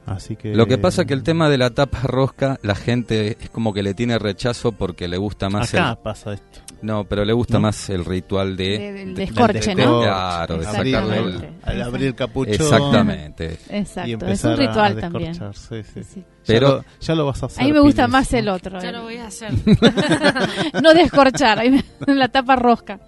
[0.05, 0.55] Así que...
[0.55, 3.83] Lo que pasa que el tema de la tapa rosca, la gente es como que
[3.83, 5.97] le tiene rechazo porque le gusta más Acá el...
[5.97, 6.59] pasa esto.
[6.81, 7.61] No, pero le gusta ¿No?
[7.61, 8.79] más el ritual de...
[8.79, 10.01] De- de- descorche, del ¿no?
[10.01, 11.49] Claro, de sacarle el-.
[11.61, 13.59] Al abrir el capuchón Exactamente.
[13.69, 15.33] y Exacto, es un ritual a también.
[15.33, 16.03] descorchar, sí, sí.
[16.03, 16.23] Sí.
[16.47, 17.63] Pero- ya, lo, ya lo vas a hacer.
[17.63, 18.11] A mí me gusta Pines.
[18.11, 18.79] más el otro.
[18.81, 19.51] Ya el- lo voy a hacer.
[20.81, 21.83] no descorchar, ahí me-
[22.15, 22.99] la tapa rosca.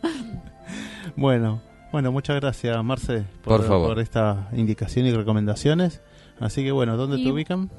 [1.15, 1.59] Bueno,
[1.93, 3.87] bueno, muchas gracias, Marce, Por favor.
[3.89, 6.01] por esta indicación y recomendaciones.
[6.41, 7.69] Así que bueno, ¿dónde Y- te ubican?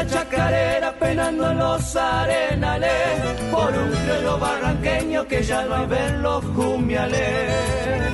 [0.06, 6.44] Chacarera penando en los arenales por un criollo barranqueño que ya no hay ver los
[6.44, 8.04] jumiales.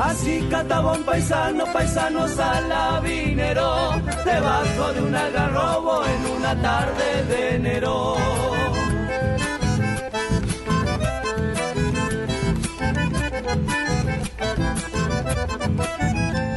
[0.00, 8.16] Así cataba un paisano, paisano salabinero, debajo de un algarrobo en una tarde de enero.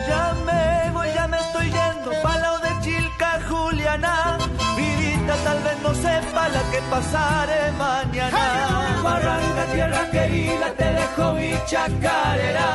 [0.08, 4.38] Ya me voy, ya me estoy yendo pa' lado de Chilca, Juliana.
[4.78, 9.02] Vidita, tal vez no sepa la que pasaré mañana.
[9.04, 12.68] Barranca, tierra querida, te dejo mi chacarera.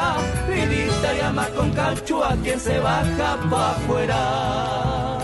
[1.19, 5.22] Llama con cacho a quien se baja pa' afuera.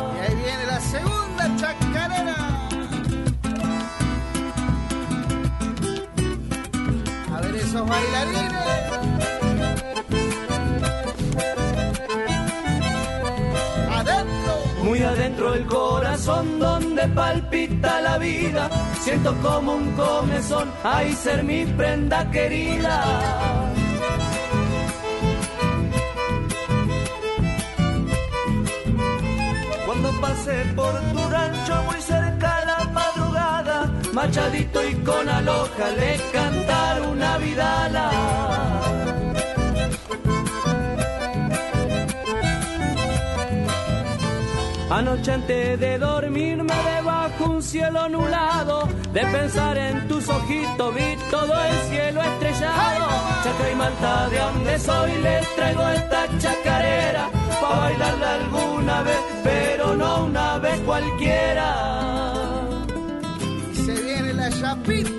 [7.69, 8.53] Esos bailarines.
[14.85, 18.71] Muy adentro del corazón donde palpita la vida,
[19.03, 22.97] siento como un comezón, ahí ser mi prenda querida.
[29.85, 36.17] Cuando pasé por tu rancho muy cerca a la madrugada, machadito y con aloja le
[44.99, 51.55] Anoche antes de dormirme debajo un cielo nublado, de pensar en tus ojitos vi todo
[51.63, 53.07] el cielo estrellado.
[53.45, 57.29] Chaca y manta de donde soy les traigo esta chacarera,
[57.61, 61.69] pa' bailarla alguna vez, pero no una vez cualquiera.
[63.75, 65.18] Se viene la chapita.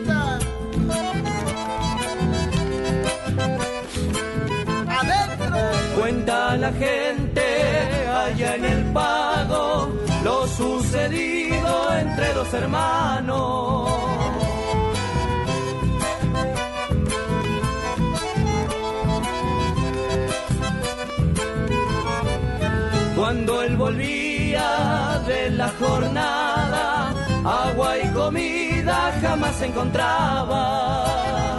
[6.10, 7.45] Cuenta la gente
[8.10, 9.93] allá en el pago
[10.24, 13.91] lo sucedido entre dos hermanos.
[23.15, 27.13] Cuando él volvía de la jornada,
[27.45, 31.59] agua y comida jamás encontraba.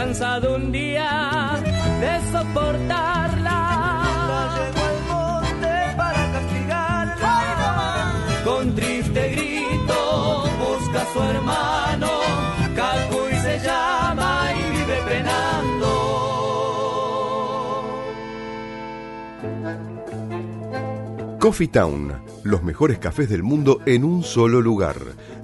[0.00, 1.60] Cansado un día
[2.00, 3.58] de soportarla.
[4.56, 7.34] llegó al monte para castigarla.
[8.42, 9.98] Con triste grito
[11.12, 12.10] su hermano.
[12.74, 15.90] Cacuy se llama y vive penando.
[21.38, 24.96] Coffee Town, los mejores cafés del mundo en un solo lugar.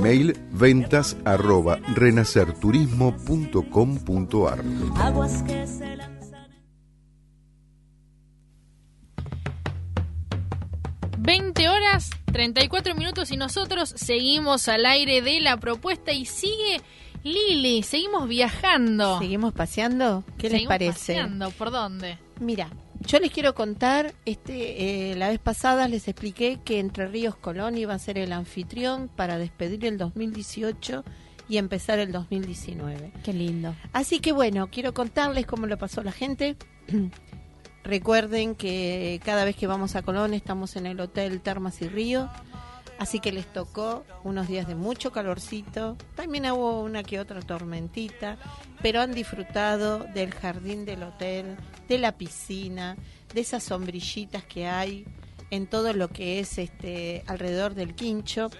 [0.00, 4.64] Email ventas arroba renacerturismo.com.ar
[4.96, 6.48] Aguas que se lanzan.
[11.18, 16.80] 20 horas 34 minutos y nosotros seguimos al aire de la propuesta y sigue
[17.22, 19.18] Lili, seguimos viajando.
[19.18, 20.24] ¿Seguimos paseando?
[20.38, 20.92] ¿Qué les Seguimos parece?
[20.92, 22.16] paseando, ¿Por dónde?
[22.40, 27.34] Mira, yo les quiero contar, este, eh, la vez pasada les expliqué que Entre Ríos
[27.36, 31.04] Colón iba a ser el anfitrión para despedir el 2018
[31.48, 33.12] y empezar el 2019.
[33.24, 33.74] Qué lindo.
[33.92, 36.56] Así que bueno, quiero contarles cómo lo pasó la gente.
[37.84, 42.28] Recuerden que cada vez que vamos a Colón estamos en el Hotel Termas y Río.
[43.00, 45.96] Así que les tocó unos días de mucho calorcito.
[46.16, 48.36] También hubo una que otra tormentita.
[48.82, 51.56] Pero han disfrutado del jardín del hotel,
[51.88, 52.98] de la piscina,
[53.32, 55.06] de esas sombrillitas que hay
[55.50, 58.50] en todo lo que es este alrededor del quincho.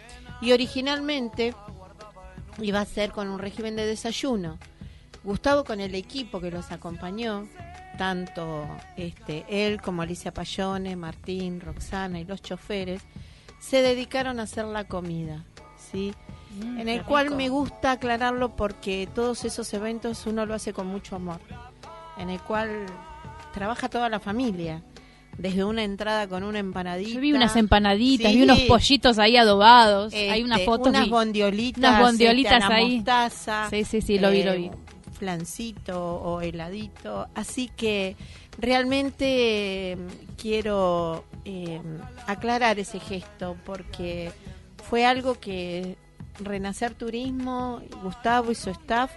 [0.40, 1.54] Y originalmente
[2.62, 4.58] iba a ser con un régimen de desayuno.
[5.22, 7.46] Gustavo con el equipo que los acompañó,
[7.98, 13.02] tanto este, él como Alicia Payone, Martín, Roxana y los choferes,
[13.60, 15.44] se dedicaron a hacer la comida,
[15.92, 16.12] ¿sí?
[16.60, 17.36] en el cual rico.
[17.36, 21.38] me gusta aclararlo porque todos esos eventos uno lo hace con mucho amor,
[22.18, 22.86] en el cual
[23.54, 24.82] trabaja toda la familia,
[25.38, 27.10] desde una entrada con una empanadita.
[27.10, 28.38] Yo vi unas empanaditas, Sí.
[28.38, 30.12] vi unos pollitos ahí adobados.
[30.12, 30.88] Este, Hay unas fotos.
[30.88, 32.96] unas bondiolitas, Unas bondiolitas este, a la ahí.
[32.96, 34.66] mostaza, Sí, sí, sí, lo vi, lo vi.
[34.66, 34.70] eh,
[35.12, 37.28] flancito o heladito.
[37.34, 38.16] Así que
[38.60, 39.96] realmente eh,
[40.36, 41.80] quiero eh,
[42.26, 44.30] aclarar ese gesto porque
[44.88, 45.96] fue algo que
[46.38, 49.10] Renacer Turismo, Gustavo y su staff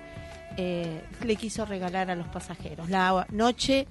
[0.58, 2.90] eh, le quiso regalar a los pasajeros.
[2.90, 3.88] La noche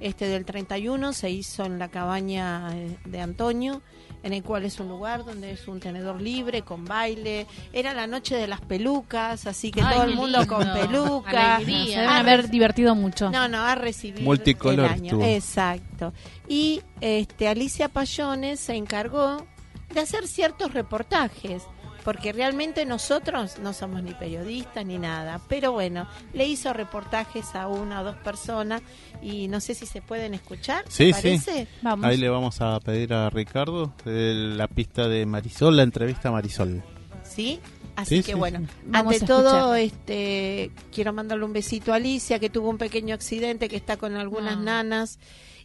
[0.00, 3.82] este del 31 se hizo en la cabaña eh, de Antonio,
[4.22, 7.46] en el cual es un lugar donde es un tenedor libre con baile.
[7.72, 10.54] Era la noche de las pelucas, así que Ay, todo el mundo lindo.
[10.56, 11.56] con peluca.
[11.56, 11.84] Alegría.
[11.84, 13.30] Se deben haber divertido mucho.
[13.30, 15.24] No, no, a recibir Multicolor el año.
[15.24, 16.12] Exacto.
[16.48, 19.46] Y este Alicia Payones se encargó
[19.92, 21.64] de hacer ciertos reportajes,
[22.04, 27.68] porque realmente nosotros no somos ni periodistas ni nada, pero bueno, le hizo reportajes a
[27.68, 28.82] una o dos personas
[29.22, 31.66] y no sé si se pueden escuchar, ¿te Sí, sí.
[31.82, 32.04] Vamos.
[32.06, 36.32] Ahí le vamos a pedir a Ricardo eh, la pista de Marisol, la entrevista a
[36.32, 36.82] Marisol.
[37.24, 37.60] ¿Sí?
[37.94, 38.66] Así Sí, que sí, bueno, sí.
[38.92, 43.68] Ante a todo, este, quiero mandarle un besito a Alicia, que tuvo un pequeño accidente,
[43.68, 44.60] que está con algunas Ah.
[44.60, 45.18] nanas,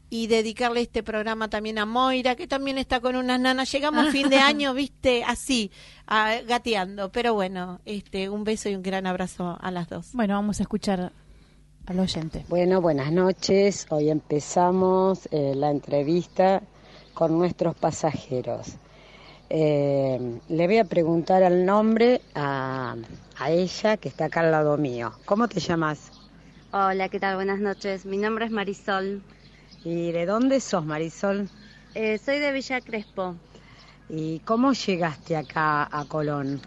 [0.09, 3.71] y dedicarle este programa también a Moira, que también está con unas nanas.
[3.71, 5.71] Llegamos a fin de año, viste, así,
[6.07, 7.11] ah, gateando.
[7.11, 10.09] Pero bueno, este, un beso y un gran abrazo a las dos.
[10.13, 11.11] Bueno, vamos a escuchar
[11.85, 12.45] al oyente.
[12.47, 13.87] Bueno, buenas noches.
[13.89, 16.61] Hoy empezamos eh, la entrevista
[17.13, 18.75] con nuestros pasajeros.
[19.49, 22.95] Eh, le voy a preguntar el nombre a,
[23.37, 25.13] a ella que está acá al lado mío.
[25.25, 26.11] ¿Cómo te llamas?
[26.71, 27.35] Hola, ¿qué tal?
[27.35, 28.05] Buenas noches.
[28.05, 29.23] Mi nombre es Marisol.
[29.89, 31.49] ¿Y de dónde sos, Marisol?
[31.95, 33.35] Eh, soy de Villa Crespo.
[34.09, 36.59] ¿Y cómo llegaste acá a Colón?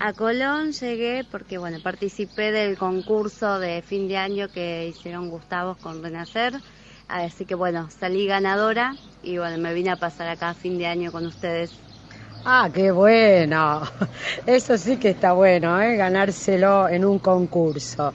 [0.00, 5.76] A Colón llegué porque, bueno, participé del concurso de fin de año que hicieron Gustavos
[5.76, 6.54] con Renacer.
[7.08, 10.86] Así que, bueno, salí ganadora y, bueno, me vine a pasar acá a fin de
[10.86, 11.72] año con ustedes.
[12.44, 13.82] Ah, qué bueno.
[14.46, 15.96] Eso sí que está bueno, ¿eh?
[15.96, 18.14] ganárselo en un concurso.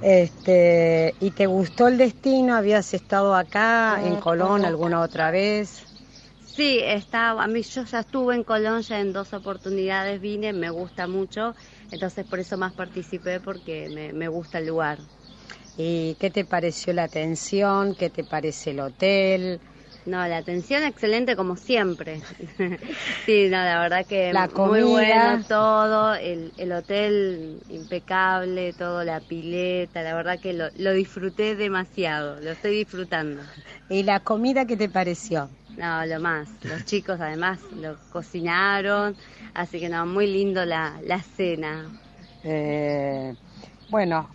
[0.00, 2.56] Este, ¿Y te gustó el destino?
[2.56, 5.88] ¿Habías estado acá en Colón alguna otra vez?
[6.38, 10.70] Sí, estaba, a mí yo ya estuve en Colón ya en dos oportunidades, vine, me
[10.70, 11.54] gusta mucho,
[11.90, 15.08] entonces por eso más participé porque me, me gusta el lugar.
[15.76, 17.94] ¿Y qué te pareció la atención?
[17.94, 19.60] ¿Qué te parece el hotel?
[20.08, 22.22] No, la atención excelente como siempre.
[23.26, 24.82] sí, no, la verdad que La muy comida.
[24.82, 31.56] bueno todo, el, el hotel impecable, todo, la pileta, la verdad que lo, lo disfruté
[31.56, 33.50] demasiado, lo estoy disfrutando.
[33.88, 35.50] ¿Y la comida qué te pareció?
[35.68, 36.58] No, lo más.
[36.62, 39.16] Los chicos además lo cocinaron,
[39.54, 41.94] así que no, muy lindo la, la cena.
[42.42, 43.34] Eh,
[43.88, 44.28] bueno,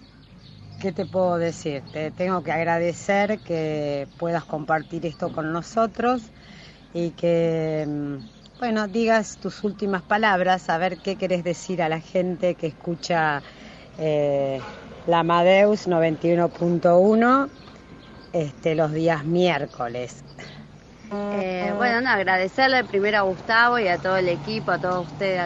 [0.84, 1.82] ¿qué te puedo decir?
[1.94, 6.22] Te tengo que agradecer que puedas compartir esto con nosotros
[6.94, 8.16] y que, mm,
[8.60, 13.42] bueno, digas tus últimas palabras, a ver qué querés decir a la gente que escucha
[13.98, 14.60] eh,
[15.08, 17.48] la Amadeus 91.1
[18.34, 20.22] este, los días miércoles.
[21.14, 25.40] Eh, bueno, no, agradecerle primero a Gustavo y a todo el equipo, a todos ustedes,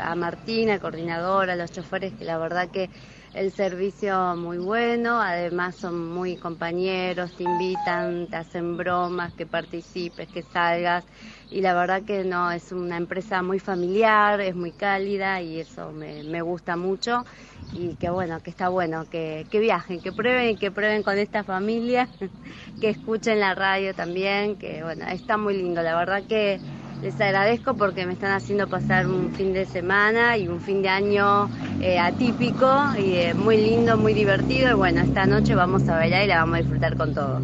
[0.00, 2.90] a Martina, el coordinador, a los choferes, que la verdad que
[3.34, 10.28] el servicio muy bueno, además son muy compañeros, te invitan, te hacen bromas, que participes,
[10.30, 11.04] que salgas,
[11.50, 15.92] y la verdad que no, es una empresa muy familiar, es muy cálida y eso
[15.92, 17.24] me, me gusta mucho,
[17.72, 21.44] y que bueno, que está bueno, que, que viajen, que prueben que prueben con esta
[21.44, 22.10] familia,
[22.78, 26.62] que escuchen la radio también, que bueno, está muy lindo, la verdad que
[27.02, 30.88] les agradezco porque me están haciendo pasar un fin de semana y un fin de
[30.88, 32.66] año eh, atípico
[32.98, 34.70] y eh, muy lindo, muy divertido.
[34.70, 37.40] Y bueno, esta noche vamos a bailar y la vamos a disfrutar con todo.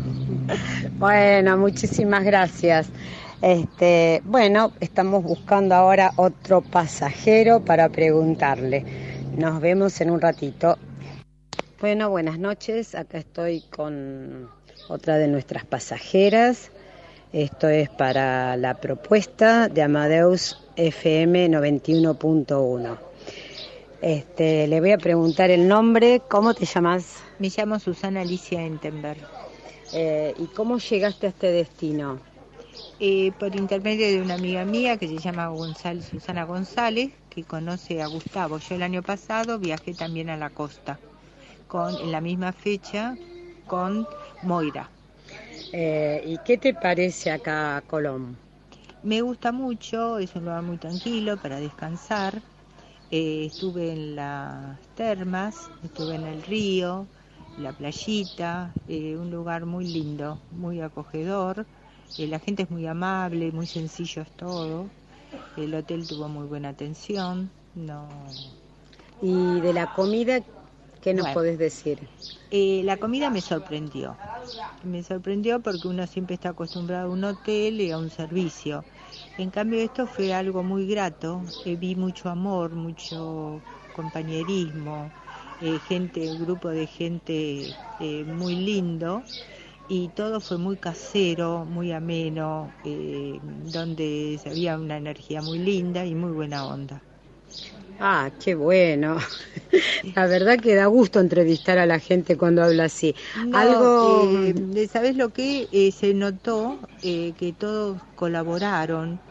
[0.98, 2.88] Bueno, muchísimas gracias.
[3.42, 8.84] Este, bueno, estamos buscando ahora otro pasajero para preguntarle.
[9.36, 10.76] Nos vemos en un ratito.
[11.80, 12.94] Bueno, buenas noches.
[12.94, 14.50] Acá estoy con
[14.88, 16.70] otra de nuestras pasajeras.
[17.32, 22.98] Esto es para la propuesta de Amadeus FM 91.1.
[24.02, 26.22] Este, le voy a preguntar el nombre.
[26.28, 27.22] ¿Cómo te llamas?
[27.38, 29.20] Me llamo Susana Alicia Entenberg.
[29.92, 32.18] Eh, ¿Y cómo llegaste a este destino?
[32.98, 38.02] Eh, por intermedio de una amiga mía que se llama González, Susana González, que conoce
[38.02, 38.58] a Gustavo.
[38.58, 40.98] Yo el año pasado viajé también a la costa,
[41.68, 43.16] con, en la misma fecha
[43.68, 44.08] con
[44.42, 44.90] Moira.
[45.72, 48.36] Eh, ¿Y qué te parece acá Colón?
[49.02, 52.42] Me gusta mucho, es un lugar muy tranquilo para descansar.
[53.10, 57.06] Eh, estuve en las termas, estuve en el río,
[57.56, 61.66] la playita, eh, un lugar muy lindo, muy acogedor.
[62.18, 64.86] Eh, la gente es muy amable, muy sencillo es todo.
[65.56, 67.50] El hotel tuvo muy buena atención.
[67.74, 68.08] No.
[69.22, 70.40] ¿Y de la comida
[71.00, 71.30] qué nos Bueno.
[71.30, 72.10] podés decir?
[72.50, 74.20] Eh, la comida me sorprendió.
[74.82, 78.86] Me sorprendió porque uno siempre está acostumbrado a un hotel y a un servicio.
[79.36, 81.52] En cambio esto fue algo muy grato.
[81.64, 85.14] Eh, vi mucho amor, mucho compañerismo,
[85.60, 89.28] eh, gente, un grupo de gente eh, muy lindo
[89.88, 96.14] y todo fue muy casero, muy ameno, eh, donde había una energía muy linda y
[96.14, 97.09] muy buena onda.
[97.98, 99.18] Ah, qué bueno.
[100.14, 103.14] La verdad que da gusto entrevistar a la gente cuando habla así.
[103.34, 105.68] No, Algo eh, ¿Sabes lo que?
[105.72, 109.22] Eh, se notó eh, que todos colaboraron,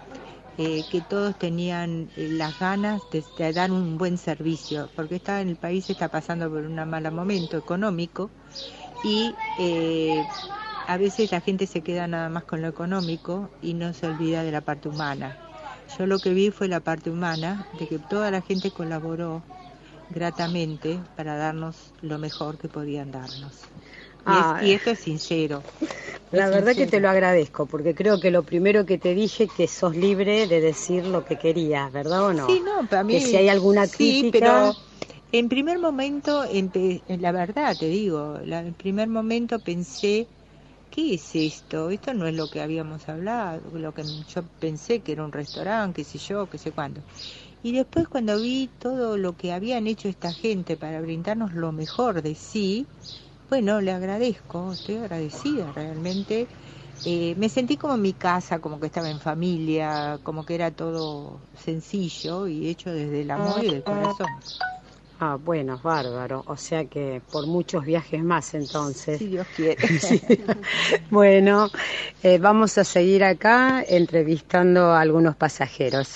[0.57, 5.49] eh, que todos tenían las ganas de, de dar un buen servicio, porque está en
[5.49, 8.33] el país está pasando por un mal momento económico
[9.01, 10.29] y eh,
[10.85, 14.43] a veces la gente se queda nada más con lo económico y no se olvida
[14.43, 15.41] de la parte humana.
[15.89, 19.45] Yo lo que vi fue la parte humana, de que toda la gente colaboró
[20.09, 23.71] gratamente para darnos lo mejor que podían darnos.
[24.25, 25.67] Y, es- y esto es sincero.
[26.31, 29.51] La Es verdad que te lo agradezco, porque creo que lo primero que te dije
[29.51, 32.59] que sos libre de decir lo que querías, ¿verdad o no?
[32.59, 33.17] Sí, no, para mí.
[33.17, 34.77] Que si hay alguna Sí, crítica, pero
[35.31, 40.29] en primer momento, empe- la verdad te digo, la- en primer momento pensé,
[40.89, 41.89] ¿qué es esto?
[41.89, 46.01] Esto no es lo que habíamos hablado, lo que yo pensé que era un restaurante,
[46.01, 47.03] qué sé yo, qué sé cuándo.
[47.61, 52.21] Y después cuando vi todo lo que habían hecho esta gente para brindarnos lo mejor
[52.23, 52.89] de sí,
[53.49, 56.49] bueno, le agradezco, estoy agradecida realmente.
[57.03, 60.71] Eh, me sentí como en mi casa, como que estaba en familia, como que era
[60.75, 64.43] todo sencillo y hecho desde el amor y del corazón.
[65.21, 66.43] Ah, bueno, bárbaro.
[66.47, 69.19] O sea que por muchos viajes más entonces.
[69.19, 69.77] Si Dios quiere.
[69.99, 70.21] Sí.
[71.09, 71.69] Bueno,
[72.23, 76.15] eh, vamos a seguir acá entrevistando a algunos pasajeros.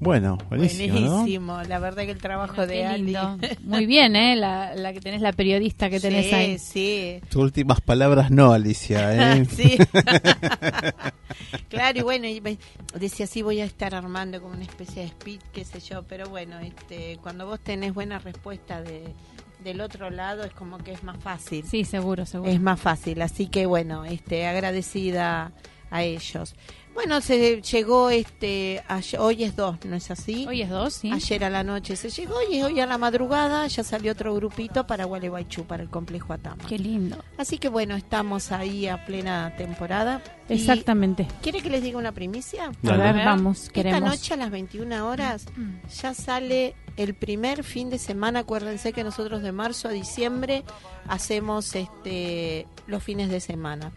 [0.00, 1.10] Bueno, buenísimo, ¿no?
[1.18, 3.14] Buenísimo, la verdad que el trabajo de Ali.
[3.62, 4.34] Muy bien, ¿eh?
[4.34, 6.58] La, la que tenés, la periodista que tenés sí, ahí.
[6.58, 9.44] Sí, Tus últimas palabras no, Alicia, ¿eh?
[9.50, 9.76] sí.
[11.68, 12.58] claro, y bueno, y me-
[12.98, 16.28] decía así voy a estar armando como una especie de speed, qué sé yo, pero
[16.30, 19.02] bueno, este, cuando vos tenés buena respuesta de,
[19.62, 21.64] del otro lado es como que es más fácil.
[21.66, 22.50] Sí, seguro, seguro.
[22.50, 25.52] Es más fácil, así que bueno, este, agradecida
[25.90, 26.54] a ellos.
[26.94, 30.44] Bueno, se llegó este, ayer- hoy es dos, ¿no es así?
[30.48, 31.10] Hoy es dos, sí.
[31.12, 34.86] Ayer a la noche se llegó y hoy a la madrugada ya salió otro grupito
[34.86, 36.62] para Gualeguaychú, para el complejo Atama.
[36.68, 37.16] Qué lindo.
[37.38, 40.20] Así que bueno, estamos ahí a plena temporada.
[40.48, 41.26] Exactamente.
[41.42, 42.66] ¿Quiere que les diga una primicia?
[42.84, 44.00] A ver, vamos, Esta queremos.
[44.10, 45.46] noche a las 21 horas
[46.02, 48.40] ya sale el primer fin de semana.
[48.40, 50.64] Acuérdense que nosotros de marzo a diciembre
[51.08, 53.92] hacemos este los fines de semana.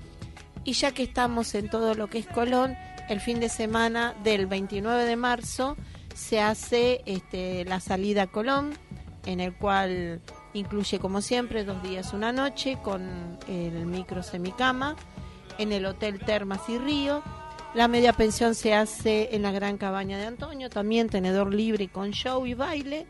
[0.66, 2.78] Y ya que estamos en todo lo que es Colón,
[3.10, 5.76] el fin de semana del 29 de marzo
[6.16, 8.74] se hace este, la salida a Colón,
[9.26, 10.22] en el cual
[10.54, 14.96] incluye como siempre dos días, una noche con el micro semicama
[15.58, 17.22] en el Hotel Termas y Río.
[17.74, 22.12] La media pensión se hace en la Gran Cabaña de Antonio, también tenedor libre con
[22.12, 23.08] show y baile.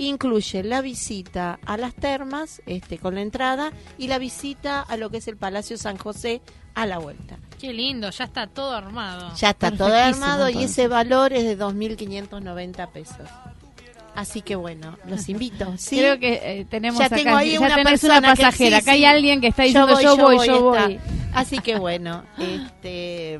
[0.00, 5.10] Incluye la visita a las termas este, con la entrada y la visita a lo
[5.10, 6.40] que es el Palacio San José
[6.74, 7.36] a la vuelta.
[7.60, 9.30] Qué lindo, ya está todo armado.
[9.36, 13.28] Ya está todo armado y ese valor es de 2.590 pesos.
[14.14, 15.74] Así que bueno, los invito.
[15.76, 15.98] ¿sí?
[15.98, 18.76] Creo que eh, tenemos ya acá, tengo ahí ya una tenés persona una que- pasajera.
[18.78, 20.86] sí, Acá hay alguien que está diciendo yo voy, yo está.
[20.86, 21.00] voy.
[21.34, 23.38] Así que bueno, este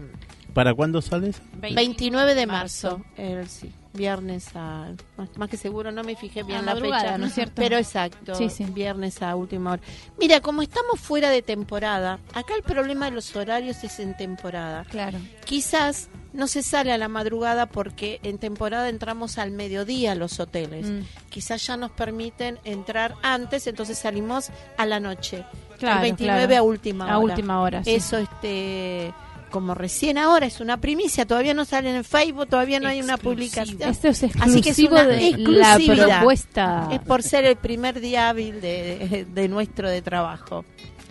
[0.52, 1.40] ¿Para cuándo sales?
[1.60, 4.88] 29 de marzo, el, sí, viernes a
[5.36, 7.54] más, que seguro no me fijé bien la fecha, ¿no es cierto?
[7.56, 8.64] Pero exacto, Sí, sí.
[8.64, 9.82] viernes a última hora.
[10.18, 14.84] Mira, como estamos fuera de temporada, acá el problema de los horarios es en temporada.
[14.84, 15.18] Claro.
[15.44, 20.38] Quizás no se sale a la madrugada porque en temporada entramos al mediodía a los
[20.38, 20.86] hoteles.
[20.86, 21.00] Mm.
[21.28, 25.44] Quizás ya nos permiten entrar antes, entonces salimos a la noche.
[25.78, 26.56] Claro, el 29 claro.
[26.56, 27.14] a última hora.
[27.14, 27.94] A última hora, sí.
[27.94, 29.12] Eso este
[29.50, 33.16] como recién ahora es una primicia, todavía no sale en Facebook, todavía no hay una
[33.16, 33.82] publicación.
[33.82, 36.88] Esto es Así que es exclusivo una de la propuesta.
[36.92, 40.64] Es por ser el primer día hábil de, de nuestro de trabajo.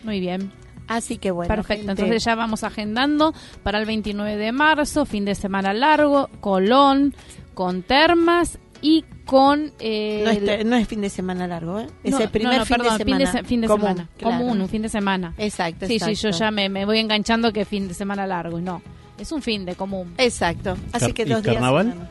[0.04, 0.52] Muy bien.
[0.88, 2.02] Así que bueno, Perfecto, gente.
[2.02, 7.14] entonces ya vamos agendando para el 29 de marzo, fin de semana largo, Colón,
[7.54, 9.72] con termas y con...
[9.80, 11.88] eh, no, es, el- te- no es fin de semana largo, ¿eh?
[12.04, 13.40] Es No, el primer no, no, fin, perdón, de fin de semana.
[13.42, 14.10] se- fin de común, semana.
[14.18, 14.38] claro.
[14.38, 15.34] Común, un fin de semana.
[15.38, 16.38] Exacto, Sí, sí, yo exacto.
[16.38, 18.60] ya me, me voy enganchando que fin de semana largo.
[18.60, 18.82] y No,
[19.18, 20.14] es un fin de común.
[20.18, 20.78] Exacto.
[20.92, 21.56] Así Car- que ¿y dos días.
[21.56, 21.90] carnaval?
[21.92, 22.10] semana.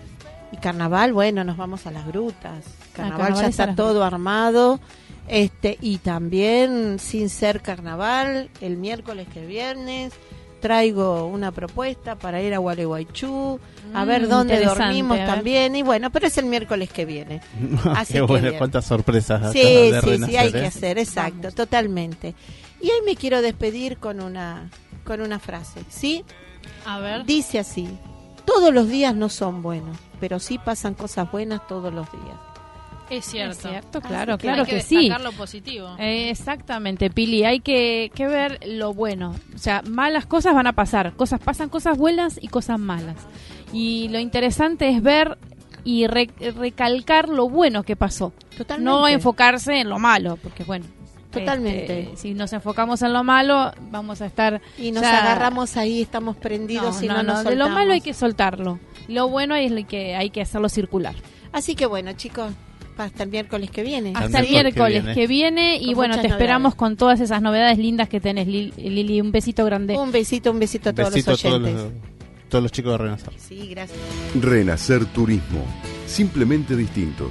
[0.53, 2.65] Y carnaval, bueno, nos vamos a las grutas.
[2.93, 4.81] Carnaval carnaval ya está todo armado.
[5.29, 10.15] Este, y también sin ser carnaval, el miércoles que viernes
[10.61, 13.59] traigo una propuesta para ir a Gualeguaychú,
[13.95, 15.77] a Mm, ver dónde interesante, dormimos también.
[15.77, 17.41] Y bueno, pero es el miércoles que viene.
[17.95, 18.59] Así Qué que bueno, bien.
[18.59, 20.53] cuántas sorpresas Sí, de sí, sí, hay ¿eh?
[20.53, 22.35] que hacer, exacto, totalmente.
[22.81, 24.71] Y hoy me quiero despedir con una,
[25.05, 26.25] con una frase, ¿sí?
[26.87, 27.25] A ver.
[27.25, 27.89] Dice así,
[28.45, 32.37] todos los días no son buenos, pero sí pasan cosas buenas todos los días.
[33.11, 33.53] Es cierto.
[33.53, 35.09] Es cierto, claro, Así claro hay que, que sí.
[35.23, 35.97] lo positivo.
[35.99, 37.45] Eh, exactamente, Pili.
[37.45, 39.35] Hay que, que ver lo bueno.
[39.55, 41.15] O sea, malas cosas van a pasar.
[41.15, 43.17] Cosas pasan, cosas buenas y cosas malas.
[43.73, 45.39] Y lo interesante es ver
[45.85, 48.33] y re- recalcar lo bueno que pasó.
[48.57, 48.85] Totalmente.
[48.91, 50.85] No enfocarse en lo malo, porque bueno.
[51.31, 52.01] Totalmente.
[52.01, 54.61] este, si nos enfocamos en lo malo, vamos a estar.
[54.79, 57.69] Y nos ya- agarramos ahí, estamos prendidos No, y no, no, nos no, de lo
[57.69, 58.79] malo hay que soltarlo.
[59.09, 61.15] Lo bueno es lo que hay que hacerlo circular.
[61.53, 62.53] Así que bueno, chicos,
[63.07, 64.13] hasta el miércoles que viene.
[64.15, 66.75] Hasta el miércoles que viene, y Con bueno, te esperamos novedades.
[66.77, 68.73] con todas esas novedades lindas que tenés, Lili.
[68.77, 69.21] Lili.
[69.21, 69.97] Un besito grande.
[69.97, 71.75] Un besito, un besito a todos Besito a los todos oyentes.
[71.75, 71.93] los,
[72.49, 73.33] todos los chicos de Renacer.
[73.37, 73.99] Sí, gracias.
[74.41, 75.65] Renacer Turismo.
[76.07, 77.31] Simplemente distintos.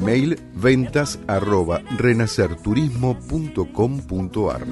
[0.00, 1.18] Email ventas
[1.98, 4.66] renacerturismo.com.ar.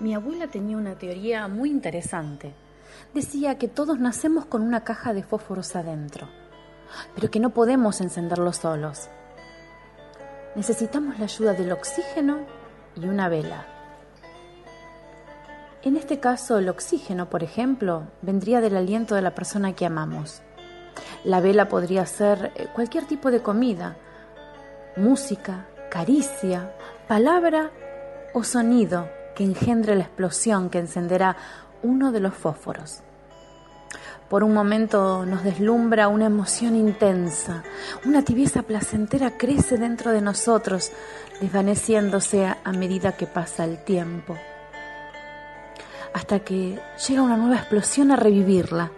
[0.00, 2.52] Mi abuela tenía una teoría muy interesante.
[3.14, 6.28] Decía que todos nacemos con una caja de fósforos adentro,
[7.14, 9.08] pero que no podemos encenderlos solos.
[10.54, 12.40] Necesitamos la ayuda del oxígeno
[12.94, 13.66] y una vela.
[15.82, 20.42] En este caso, el oxígeno, por ejemplo, vendría del aliento de la persona que amamos.
[21.24, 23.96] La vela podría ser eh, cualquier tipo de comida,
[24.96, 26.72] música, caricia,
[27.06, 27.70] palabra
[28.34, 31.36] o sonido que engendre la explosión que encenderá
[31.82, 33.02] uno de los fósforos.
[34.28, 37.62] Por un momento nos deslumbra una emoción intensa,
[38.04, 40.92] una tibieza placentera crece dentro de nosotros,
[41.40, 44.36] desvaneciéndose a medida que pasa el tiempo,
[46.12, 46.78] hasta que
[47.08, 48.90] llega una nueva explosión a revivirla.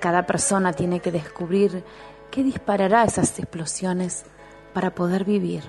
[0.00, 1.84] Cada persona tiene que descubrir
[2.30, 4.24] qué disparará esas explosiones
[4.72, 5.62] para poder vivir,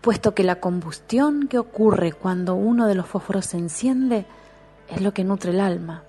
[0.00, 4.24] puesto que la combustión que ocurre cuando uno de los fósforos se enciende
[4.88, 6.02] es lo que nutre el alma.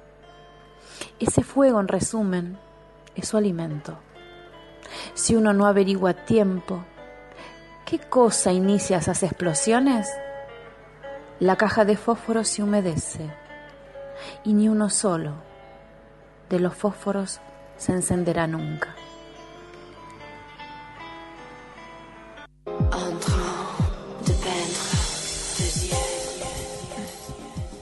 [1.20, 2.58] Ese fuego, en resumen,
[3.16, 3.98] es su alimento.
[5.14, 6.86] Si uno no averigua a tiempo
[7.86, 10.08] qué cosa inicia esas explosiones,
[11.42, 13.30] la caja de fósforos se humedece
[14.46, 15.34] y ni uno solo
[16.50, 17.42] de los fósforos
[17.78, 18.96] se encenderá nunca.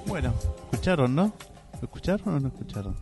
[0.05, 0.33] Bueno,
[0.71, 1.33] escucharon, ¿no?
[1.81, 2.95] ¿Lo escucharon o no escucharon?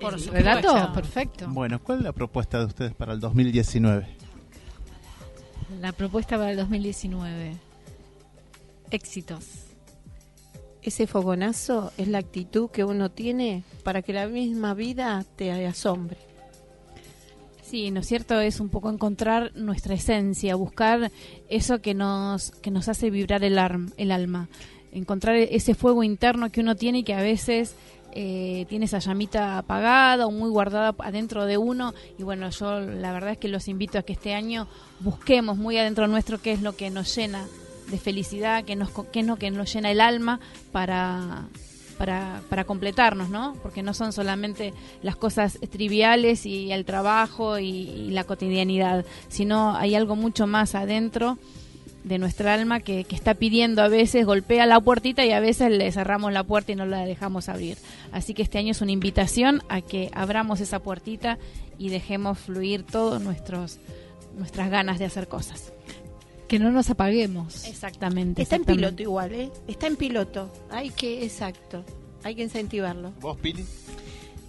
[0.00, 1.46] Por su relato, perfecto.
[1.48, 4.06] Bueno, ¿cuál es la propuesta de ustedes para el 2019?
[5.80, 7.56] La propuesta para el 2019.
[8.90, 9.46] Éxitos.
[10.82, 16.29] Ese fogonazo es la actitud que uno tiene para que la misma vida te asombre.
[17.70, 18.40] Sí, ¿no es cierto?
[18.40, 21.12] Es un poco encontrar nuestra esencia, buscar
[21.48, 23.56] eso que nos, que nos hace vibrar el,
[23.96, 24.48] el alma,
[24.90, 27.76] encontrar ese fuego interno que uno tiene y que a veces
[28.10, 31.94] eh, tiene esa llamita apagada o muy guardada adentro de uno.
[32.18, 34.66] Y bueno, yo la verdad es que los invito a que este año
[34.98, 37.46] busquemos muy adentro nuestro qué es lo que nos llena
[37.88, 40.40] de felicidad, nos, qué es lo que nos llena el alma
[40.72, 41.46] para,
[42.00, 43.54] para, para completarnos, ¿no?
[43.62, 44.72] Porque no son solamente
[45.02, 51.36] las cosas triviales y el trabajo y, la cotidianidad, sino hay algo mucho más adentro
[52.04, 55.70] de nuestra alma que, que, está pidiendo a veces, golpea la puertita y a veces
[55.72, 57.76] le cerramos la puerta y no la dejamos abrir.
[58.12, 61.36] Así que este año es una invitación a que abramos esa puertita
[61.78, 63.78] y dejemos fluir todas nuestras
[64.70, 65.70] ganas de hacer cosas.
[66.50, 67.64] Que no nos apaguemos.
[67.64, 68.42] Exactamente.
[68.42, 69.52] Está en piloto igual, ¿eh?
[69.68, 70.52] Está en piloto.
[70.68, 71.84] Hay que, exacto,
[72.24, 73.12] hay que incentivarlo.
[73.20, 73.64] ¿Vos, Pili?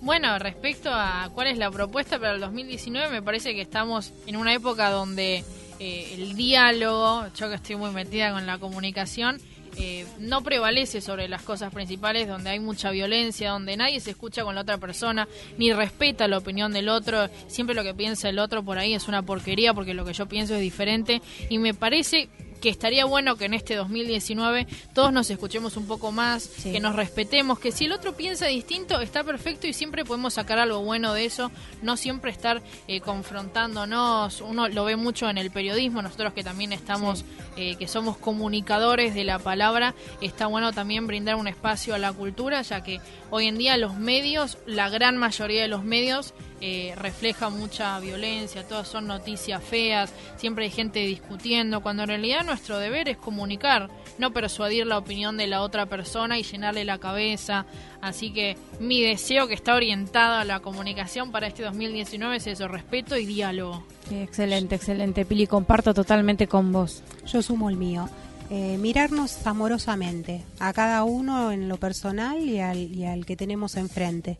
[0.01, 4.35] Bueno, respecto a cuál es la propuesta para el 2019, me parece que estamos en
[4.35, 5.43] una época donde
[5.79, 9.39] eh, el diálogo, yo que estoy muy metida con la comunicación,
[9.77, 14.43] eh, no prevalece sobre las cosas principales donde hay mucha violencia, donde nadie se escucha
[14.43, 18.39] con la otra persona, ni respeta la opinión del otro, siempre lo que piensa el
[18.39, 21.21] otro por ahí es una porquería porque lo que yo pienso es diferente.
[21.49, 22.29] Y me parece
[22.61, 26.95] que estaría bueno que en este 2019 todos nos escuchemos un poco más, que nos
[26.95, 31.13] respetemos, que si el otro piensa distinto está perfecto y siempre podemos sacar algo bueno
[31.13, 31.51] de eso,
[31.81, 36.71] no siempre estar eh, confrontándonos, uno lo ve mucho en el periodismo, nosotros que también
[36.71, 37.25] estamos,
[37.57, 42.13] eh, que somos comunicadores de la palabra, está bueno también brindar un espacio a la
[42.13, 43.01] cultura, ya que
[43.31, 48.67] hoy en día los medios, la gran mayoría de los medios, eh, refleja mucha violencia,
[48.67, 53.89] todas son noticias feas, siempre hay gente discutiendo, cuando en realidad nuestro deber es comunicar,
[54.19, 57.65] no persuadir la opinión de la otra persona y llenarle la cabeza.
[58.01, 62.67] Así que mi deseo que está orientado a la comunicación para este 2019 es eso,
[62.67, 63.83] respeto y diálogo.
[64.11, 65.25] excelente, excelente.
[65.25, 67.01] Pili, comparto totalmente con vos.
[67.25, 68.07] Yo sumo el mío.
[68.51, 73.77] Eh, mirarnos amorosamente, a cada uno en lo personal y al, y al que tenemos
[73.77, 74.37] enfrente.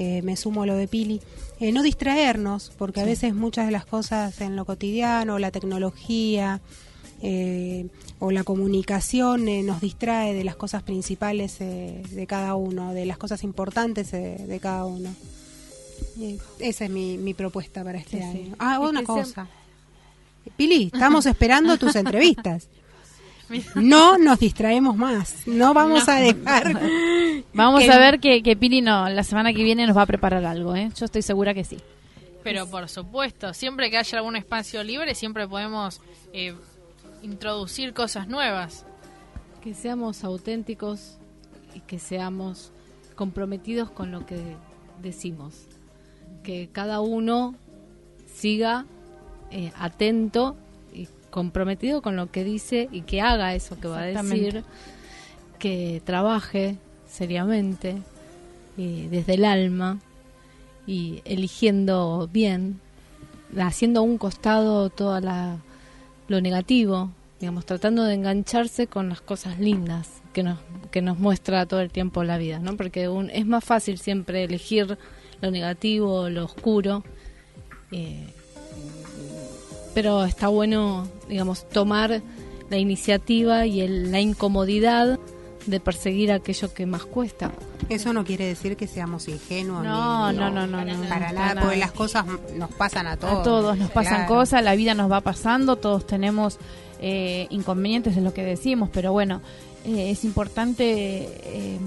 [0.00, 1.20] Eh, me sumo a lo de Pili,
[1.58, 6.60] eh, no distraernos, porque a veces muchas de las cosas en lo cotidiano, la tecnología
[7.20, 7.88] eh,
[8.20, 13.42] o la comunicación nos distrae de las cosas principales de cada uno, de las cosas
[13.42, 15.12] importantes de cada uno.
[16.60, 18.54] esa es mi, propuesta para este año.
[18.60, 19.48] Ah, una cosa.
[20.56, 22.68] Pili, estamos esperando tus entrevistas.
[23.74, 25.46] No nos distraemos más.
[25.46, 26.80] No vamos a dejar.
[27.54, 30.44] Vamos a ver que, que Pili no, la semana que viene nos va a preparar
[30.44, 30.90] algo, ¿eh?
[30.94, 31.78] Yo estoy segura que sí.
[32.42, 36.00] Pero por supuesto, siempre que haya algún espacio libre, siempre podemos
[36.32, 36.54] eh,
[37.22, 38.86] introducir cosas nuevas.
[39.62, 41.18] Que seamos auténticos
[41.74, 42.70] y que seamos
[43.16, 44.40] comprometidos con lo que
[45.02, 45.66] decimos.
[46.42, 47.54] Que cada uno
[48.26, 48.86] siga
[49.50, 50.56] eh, atento
[51.38, 54.64] comprometido con lo que dice y que haga eso que va a decir,
[55.58, 56.76] que trabaje
[57.08, 57.96] seriamente
[58.76, 59.98] desde el alma
[60.86, 62.80] y eligiendo bien,
[63.58, 65.20] haciendo a un costado todo
[66.28, 67.10] lo negativo,
[67.40, 70.58] digamos, tratando de engancharse con las cosas lindas que nos,
[70.90, 72.76] que nos muestra todo el tiempo la vida, ¿no?
[72.76, 74.98] Porque es más fácil siempre elegir
[75.40, 77.04] lo negativo, lo oscuro,
[77.90, 78.26] Eh,
[79.94, 82.22] pero está bueno, digamos, tomar
[82.70, 85.18] la iniciativa y el- la incomodidad
[85.66, 87.50] de perseguir aquello que más cuesta.
[87.90, 89.84] Eso no quiere decir que seamos ingenuos.
[89.84, 91.60] No, ni- no, no, no, no, Para para nada, nada.
[91.62, 92.24] porque las cosas
[92.56, 93.40] nos pasan a todos.
[93.40, 94.34] A todos nos pasan Claro.
[94.34, 96.58] cosas, la vida nos va pasando, todos tenemos
[97.00, 99.40] eh, inconvenientes de lo que decimos, pero bueno,
[99.84, 101.78] eh, es importante eh,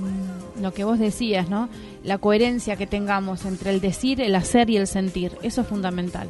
[0.61, 1.67] lo que vos decías, ¿no?
[2.05, 6.29] La coherencia que tengamos entre el decir, el hacer y el sentir, eso es fundamental.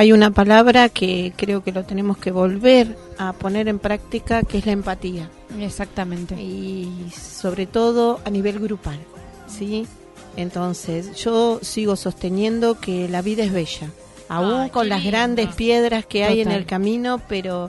[0.00, 4.56] Hay una palabra que creo que lo tenemos que volver a poner en práctica, que
[4.56, 5.28] es la empatía.
[5.58, 6.40] Exactamente.
[6.40, 8.98] Y sobre todo a nivel grupal,
[9.46, 9.86] ¿sí?
[10.38, 13.90] Entonces, yo sigo sosteniendo que la vida es bella,
[14.30, 17.68] aún con las grandes piedras que hay en el camino, pero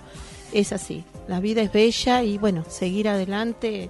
[0.53, 1.03] es así.
[1.27, 3.89] La vida es bella y bueno, seguir adelante,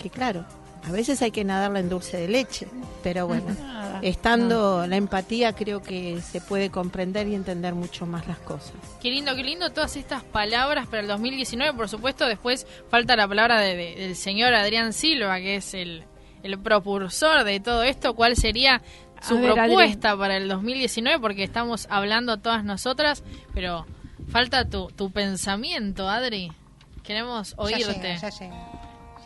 [0.00, 0.44] que claro,
[0.84, 2.68] a veces hay que nadarla en dulce de leche,
[3.02, 3.46] pero bueno,
[3.96, 8.72] Nada, estando la empatía creo que se puede comprender y entender mucho más las cosas.
[9.00, 11.72] Qué lindo, qué lindo todas estas palabras para el 2019.
[11.76, 16.04] Por supuesto, después falta la palabra de- de- del señor Adrián Silva, que es el,
[16.42, 18.14] el propulsor de todo esto.
[18.14, 18.82] ¿Cuál sería
[19.22, 21.18] su ver, propuesta para el 2019?
[21.20, 23.24] Porque estamos hablando todas nosotras,
[23.54, 23.86] pero
[24.28, 26.52] falta tu, tu pensamiento, Adri.
[27.02, 27.92] Queremos Ya oírte.
[28.02, 28.56] llega, ya llega.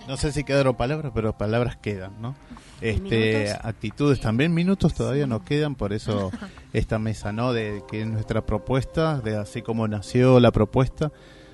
[0.09, 2.35] No sé si quedaron palabras, pero palabras quedan, ¿no?
[2.81, 6.31] Este, actitudes también, minutos todavía no quedan, por eso
[6.73, 7.53] esta mesa, ¿no?
[7.53, 11.13] De que es nuestra propuesta, de así como nació la propuesta,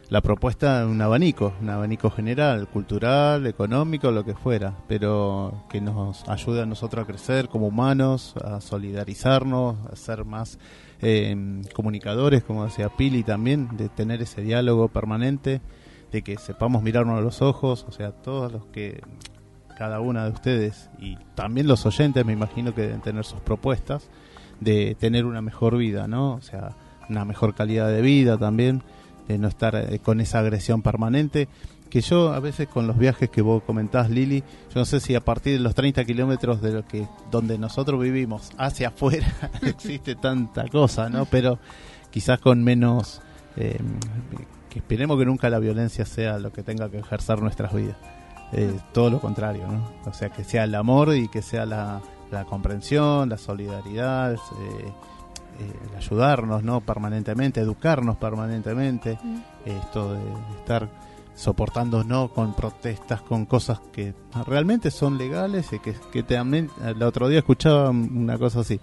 [0.09, 5.81] la propuesta es un abanico, un abanico general, cultural, económico, lo que fuera, pero que
[5.81, 10.61] nos ayude a nosotros a crecer como humanos, a solidarizarnos, a ser más
[11.03, 15.61] eh, comunicadores, como decía Pili también, de tener ese diálogo permanente,
[16.17, 19.03] de que sepamos mirarnos a los ojos, o sea, todos los que
[19.77, 24.09] cada una de ustedes y también los oyentes me imagino que deben tener sus propuestas
[24.61, 26.33] de tener una mejor vida, ¿no?
[26.33, 26.75] O sea,
[27.11, 28.83] una mejor calidad de vida también,
[29.29, 31.49] de no estar eh, con esa agresión permanente.
[31.91, 35.15] Que yo a veces con los viajes que vos comentás, Lili, yo no sé si
[35.15, 39.29] a partir de los 30 kilómetros de lo que donde nosotros vivimos hacia afuera
[39.63, 41.27] existe tanta cosa, ¿no?
[41.27, 41.59] Pero
[42.11, 43.21] quizás con menos,
[43.57, 43.79] eh,
[44.77, 47.97] que esperemos que nunca la violencia sea lo que tenga que ejercer nuestras vidas.
[48.53, 49.91] Eh, todo lo contrario, ¿no?
[50.05, 54.39] O sea, que sea el amor y que sea la, la comprensión, la solidaridad, eh,
[55.61, 56.83] eh, el ayudarnos, ¿no?
[56.83, 59.19] Permanentemente, educarnos permanentemente,
[59.65, 60.91] esto de, de estar
[61.35, 64.15] soportándonos con protestas, con cosas que
[64.47, 68.79] realmente son legales y que, que también, el otro día escuchaba una cosa así,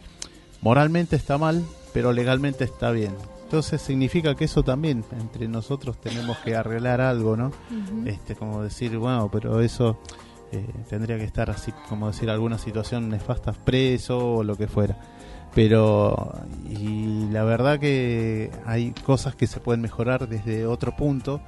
[0.61, 1.63] moralmente está mal,
[1.93, 3.13] pero legalmente está bien.
[3.43, 7.51] Entonces significa que eso también entre nosotros tenemos que arreglar algo, ¿no?
[8.05, 9.99] Este, como decir, bueno, pero eso
[10.51, 14.97] eh, tendría que estar así, como decir, alguna situación nefasta preso o lo que fuera.
[15.53, 16.33] Pero,
[16.67, 21.39] y la verdad que hay cosas que se pueden mejorar desde otro punto,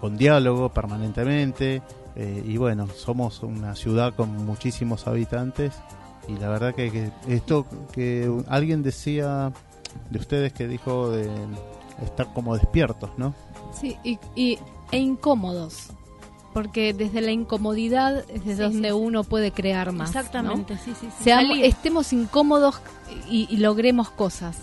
[0.00, 1.80] con diálogo permanentemente.
[2.16, 5.74] eh, y bueno, somos una ciudad con muchísimos habitantes.
[6.28, 9.52] Y la verdad que, que esto que alguien decía
[10.10, 11.28] de ustedes que dijo de
[12.04, 13.34] estar como despiertos, ¿no?
[13.78, 14.58] Sí, y, y-
[14.92, 15.88] e incómodos.
[16.54, 20.14] Porque desde la incomodidad es desde donde uno puede crear más.
[20.14, 20.20] ¿no?
[20.20, 21.24] Exactamente, sí, sí, sí.
[21.24, 21.64] Seamos- Salir.
[21.66, 22.80] estemos incómodos
[23.28, 24.56] y, y logremos cosas.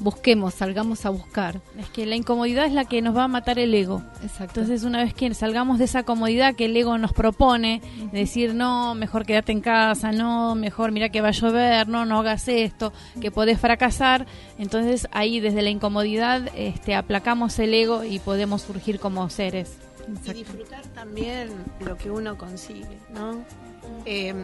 [0.00, 1.60] Busquemos, salgamos a buscar.
[1.78, 4.02] Es que la incomodidad es la que nos va a matar el ego.
[4.22, 4.60] Exacto.
[4.60, 8.54] Entonces, una vez que salgamos de esa comodidad que el ego nos propone, de decir,
[8.54, 12.48] no, mejor quédate en casa, no, mejor mira que va a llover, no, no hagas
[12.48, 14.26] esto, que podés fracasar,
[14.58, 19.76] entonces ahí desde la incomodidad este, aplacamos el ego y podemos surgir como seres.
[20.26, 21.50] y disfrutar también
[21.84, 23.44] lo que uno consigue, ¿no?
[24.06, 24.34] Eh,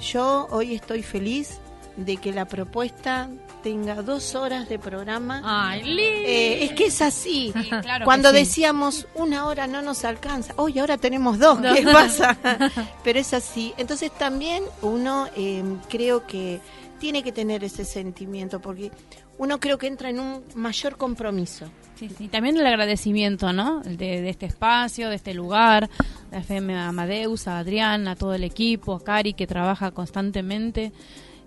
[0.00, 1.58] yo hoy estoy feliz
[1.96, 3.28] de que la propuesta
[3.62, 5.40] tenga dos horas de programa.
[5.44, 7.52] Ay, Eh, es que es así.
[7.82, 8.36] claro Cuando sí.
[8.36, 11.76] decíamos una hora no nos alcanza, hoy ahora tenemos dos, Dos.
[11.76, 12.36] ¿qué pasa?
[13.04, 13.72] Pero es así.
[13.76, 16.60] Entonces también uno eh, creo que
[16.98, 18.90] tiene que tener ese sentimiento porque
[19.38, 21.66] uno creo que entra en un mayor compromiso.
[21.98, 22.28] Sí, sí.
[22.28, 23.80] También el agradecimiento, ¿no?
[23.80, 25.88] De, de este espacio, de este lugar,
[26.32, 30.92] a FM Amadeus, a Adrián, a todo el equipo, a Cari que trabaja constantemente,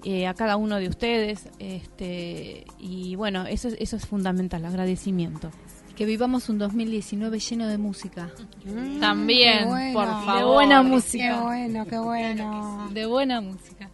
[0.04, 1.50] eh, a cada uno de ustedes.
[1.60, 5.52] Este, y bueno, eso, es- eso es fundamental, agradecimiento.
[5.96, 8.32] Que vivamos un 2019 lleno de música.
[9.00, 9.94] También, Qué bueno.
[9.94, 10.38] por favor.
[10.40, 11.42] De buena Qué música.
[11.42, 12.90] bueno, qué bueno.
[12.92, 13.90] De buena música.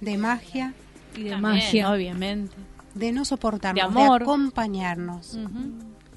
[0.00, 0.72] De magia,
[1.14, 1.90] Y de También, magia.
[1.92, 2.54] obviamente.
[2.94, 5.38] de no soportarnos, De acompañarnos.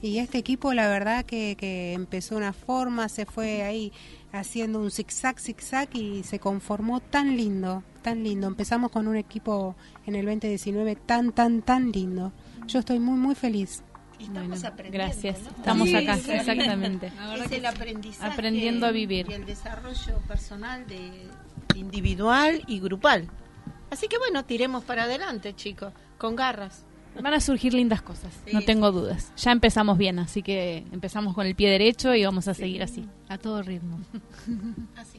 [0.01, 3.91] Y este equipo, la verdad, que, que empezó una forma, se fue ahí
[4.31, 8.47] haciendo un zigzag, zigzag y se conformó tan lindo, tan lindo.
[8.47, 9.75] Empezamos con un equipo
[10.05, 12.31] en el 2019 tan, tan, tan lindo.
[12.67, 13.83] Yo estoy muy, muy feliz.
[14.19, 15.41] Estamos aprendiendo, gracias.
[15.43, 15.49] ¿no?
[15.49, 16.31] Estamos Sí, acá, sí.
[16.31, 17.11] exactamente.
[17.45, 19.27] Es el aprendizaje Aprendiendo a vivir.
[19.29, 21.27] Y el desarrollo personal de
[21.75, 23.29] individual y grupal.
[23.89, 26.85] Así que bueno, tiremos para adelante, chicos, con garras.
[27.21, 29.33] Van a surgir lindas cosas, no Sí, tengo dudas.
[29.37, 33.05] Ya empezamos bien, así que empezamos con el pie derecho y vamos a seguir así,
[33.27, 33.99] a todo ritmo.
[34.95, 35.18] Así bueno.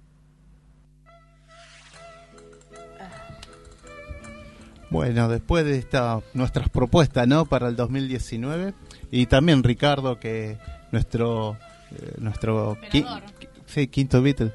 [4.91, 7.45] Bueno, después de esta nuestras propuestas, ¿no?
[7.45, 8.73] Para el 2019
[9.09, 10.57] y también Ricardo que
[10.91, 11.57] nuestro
[11.91, 14.51] eh, nuestro qui- qui- sí, quinto Beatle.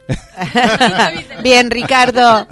[1.43, 2.47] Bien, Ricardo.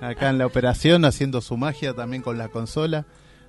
[0.00, 3.06] Acá en la operación haciendo su magia también con la consola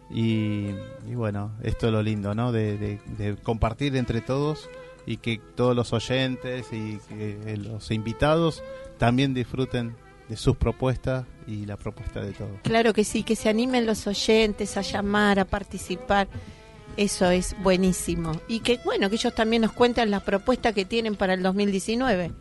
[0.10, 0.70] y,
[1.08, 2.52] y bueno, esto es lo lindo, ¿no?
[2.52, 4.70] De, de- de compartir entre todos
[5.06, 8.64] y que todos los oyentes y que eh, los invitados
[8.98, 9.96] también disfruten
[10.30, 12.51] de sus propuestas y la propuesta de todos.
[12.63, 16.28] Claro que sí, que se animen los oyentes a llamar, a participar.
[16.97, 18.34] Eso es buenísimo.
[18.47, 22.32] Y que, bueno, que ellos también nos cuenten las propuestas que tienen para el 2019.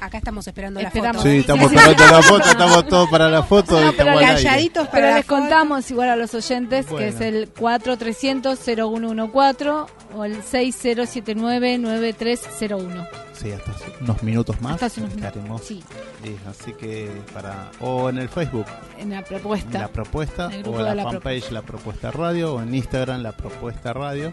[0.00, 1.24] Acá estamos esperando Esperamos.
[1.24, 1.52] la Sí, foto.
[1.54, 3.80] estamos esperando la foto, estamos todos para la foto.
[3.80, 5.40] No, pero calladitos Pero la les foto.
[5.40, 6.98] contamos igual a los oyentes Bueno.
[6.98, 13.08] que es el 4300-0114 o el 6079-9301.
[13.32, 15.62] Sí, hasta hace unos minutos más Hasta hace unos minutos, estaremos.
[15.62, 15.84] sí.
[16.24, 18.64] eh, así que para o en el Facebook
[18.98, 19.78] En la propuesta.
[19.78, 23.22] la propuesta En el o en la, la fanpage la propuesta radio o en Instagram
[23.22, 24.32] la propuesta radio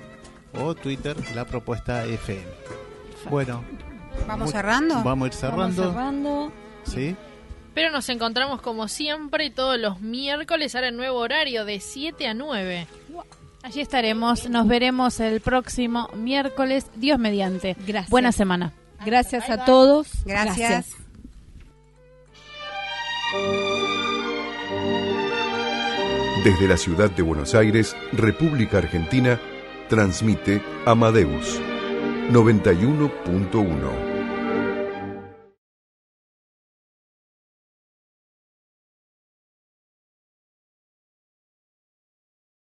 [0.59, 2.43] o Twitter la propuesta FM.
[3.30, 3.64] Bueno,
[4.28, 5.03] ¿Vamos muy- cerrando?
[5.03, 5.82] Vamos a ir cerrando.
[5.82, 6.51] Vamos cerrando.
[6.86, 7.16] Sí.
[7.74, 12.34] Pero nos encontramos como siempre todos los miércoles ahora en nuevo horario de 7 a
[12.34, 12.88] 9.
[13.64, 17.76] Allí estaremos, nos veremos el próximo miércoles, Dios mediante.
[17.88, 18.09] Gracias.
[18.09, 18.74] Buena semana.
[19.05, 20.07] Gracias a todos.
[20.26, 20.88] Gracias.
[26.43, 29.39] Desde la ciudad de Buenos Aires, República Argentina,
[29.88, 31.59] transmite Amadeus
[32.34, 34.12] 91.1.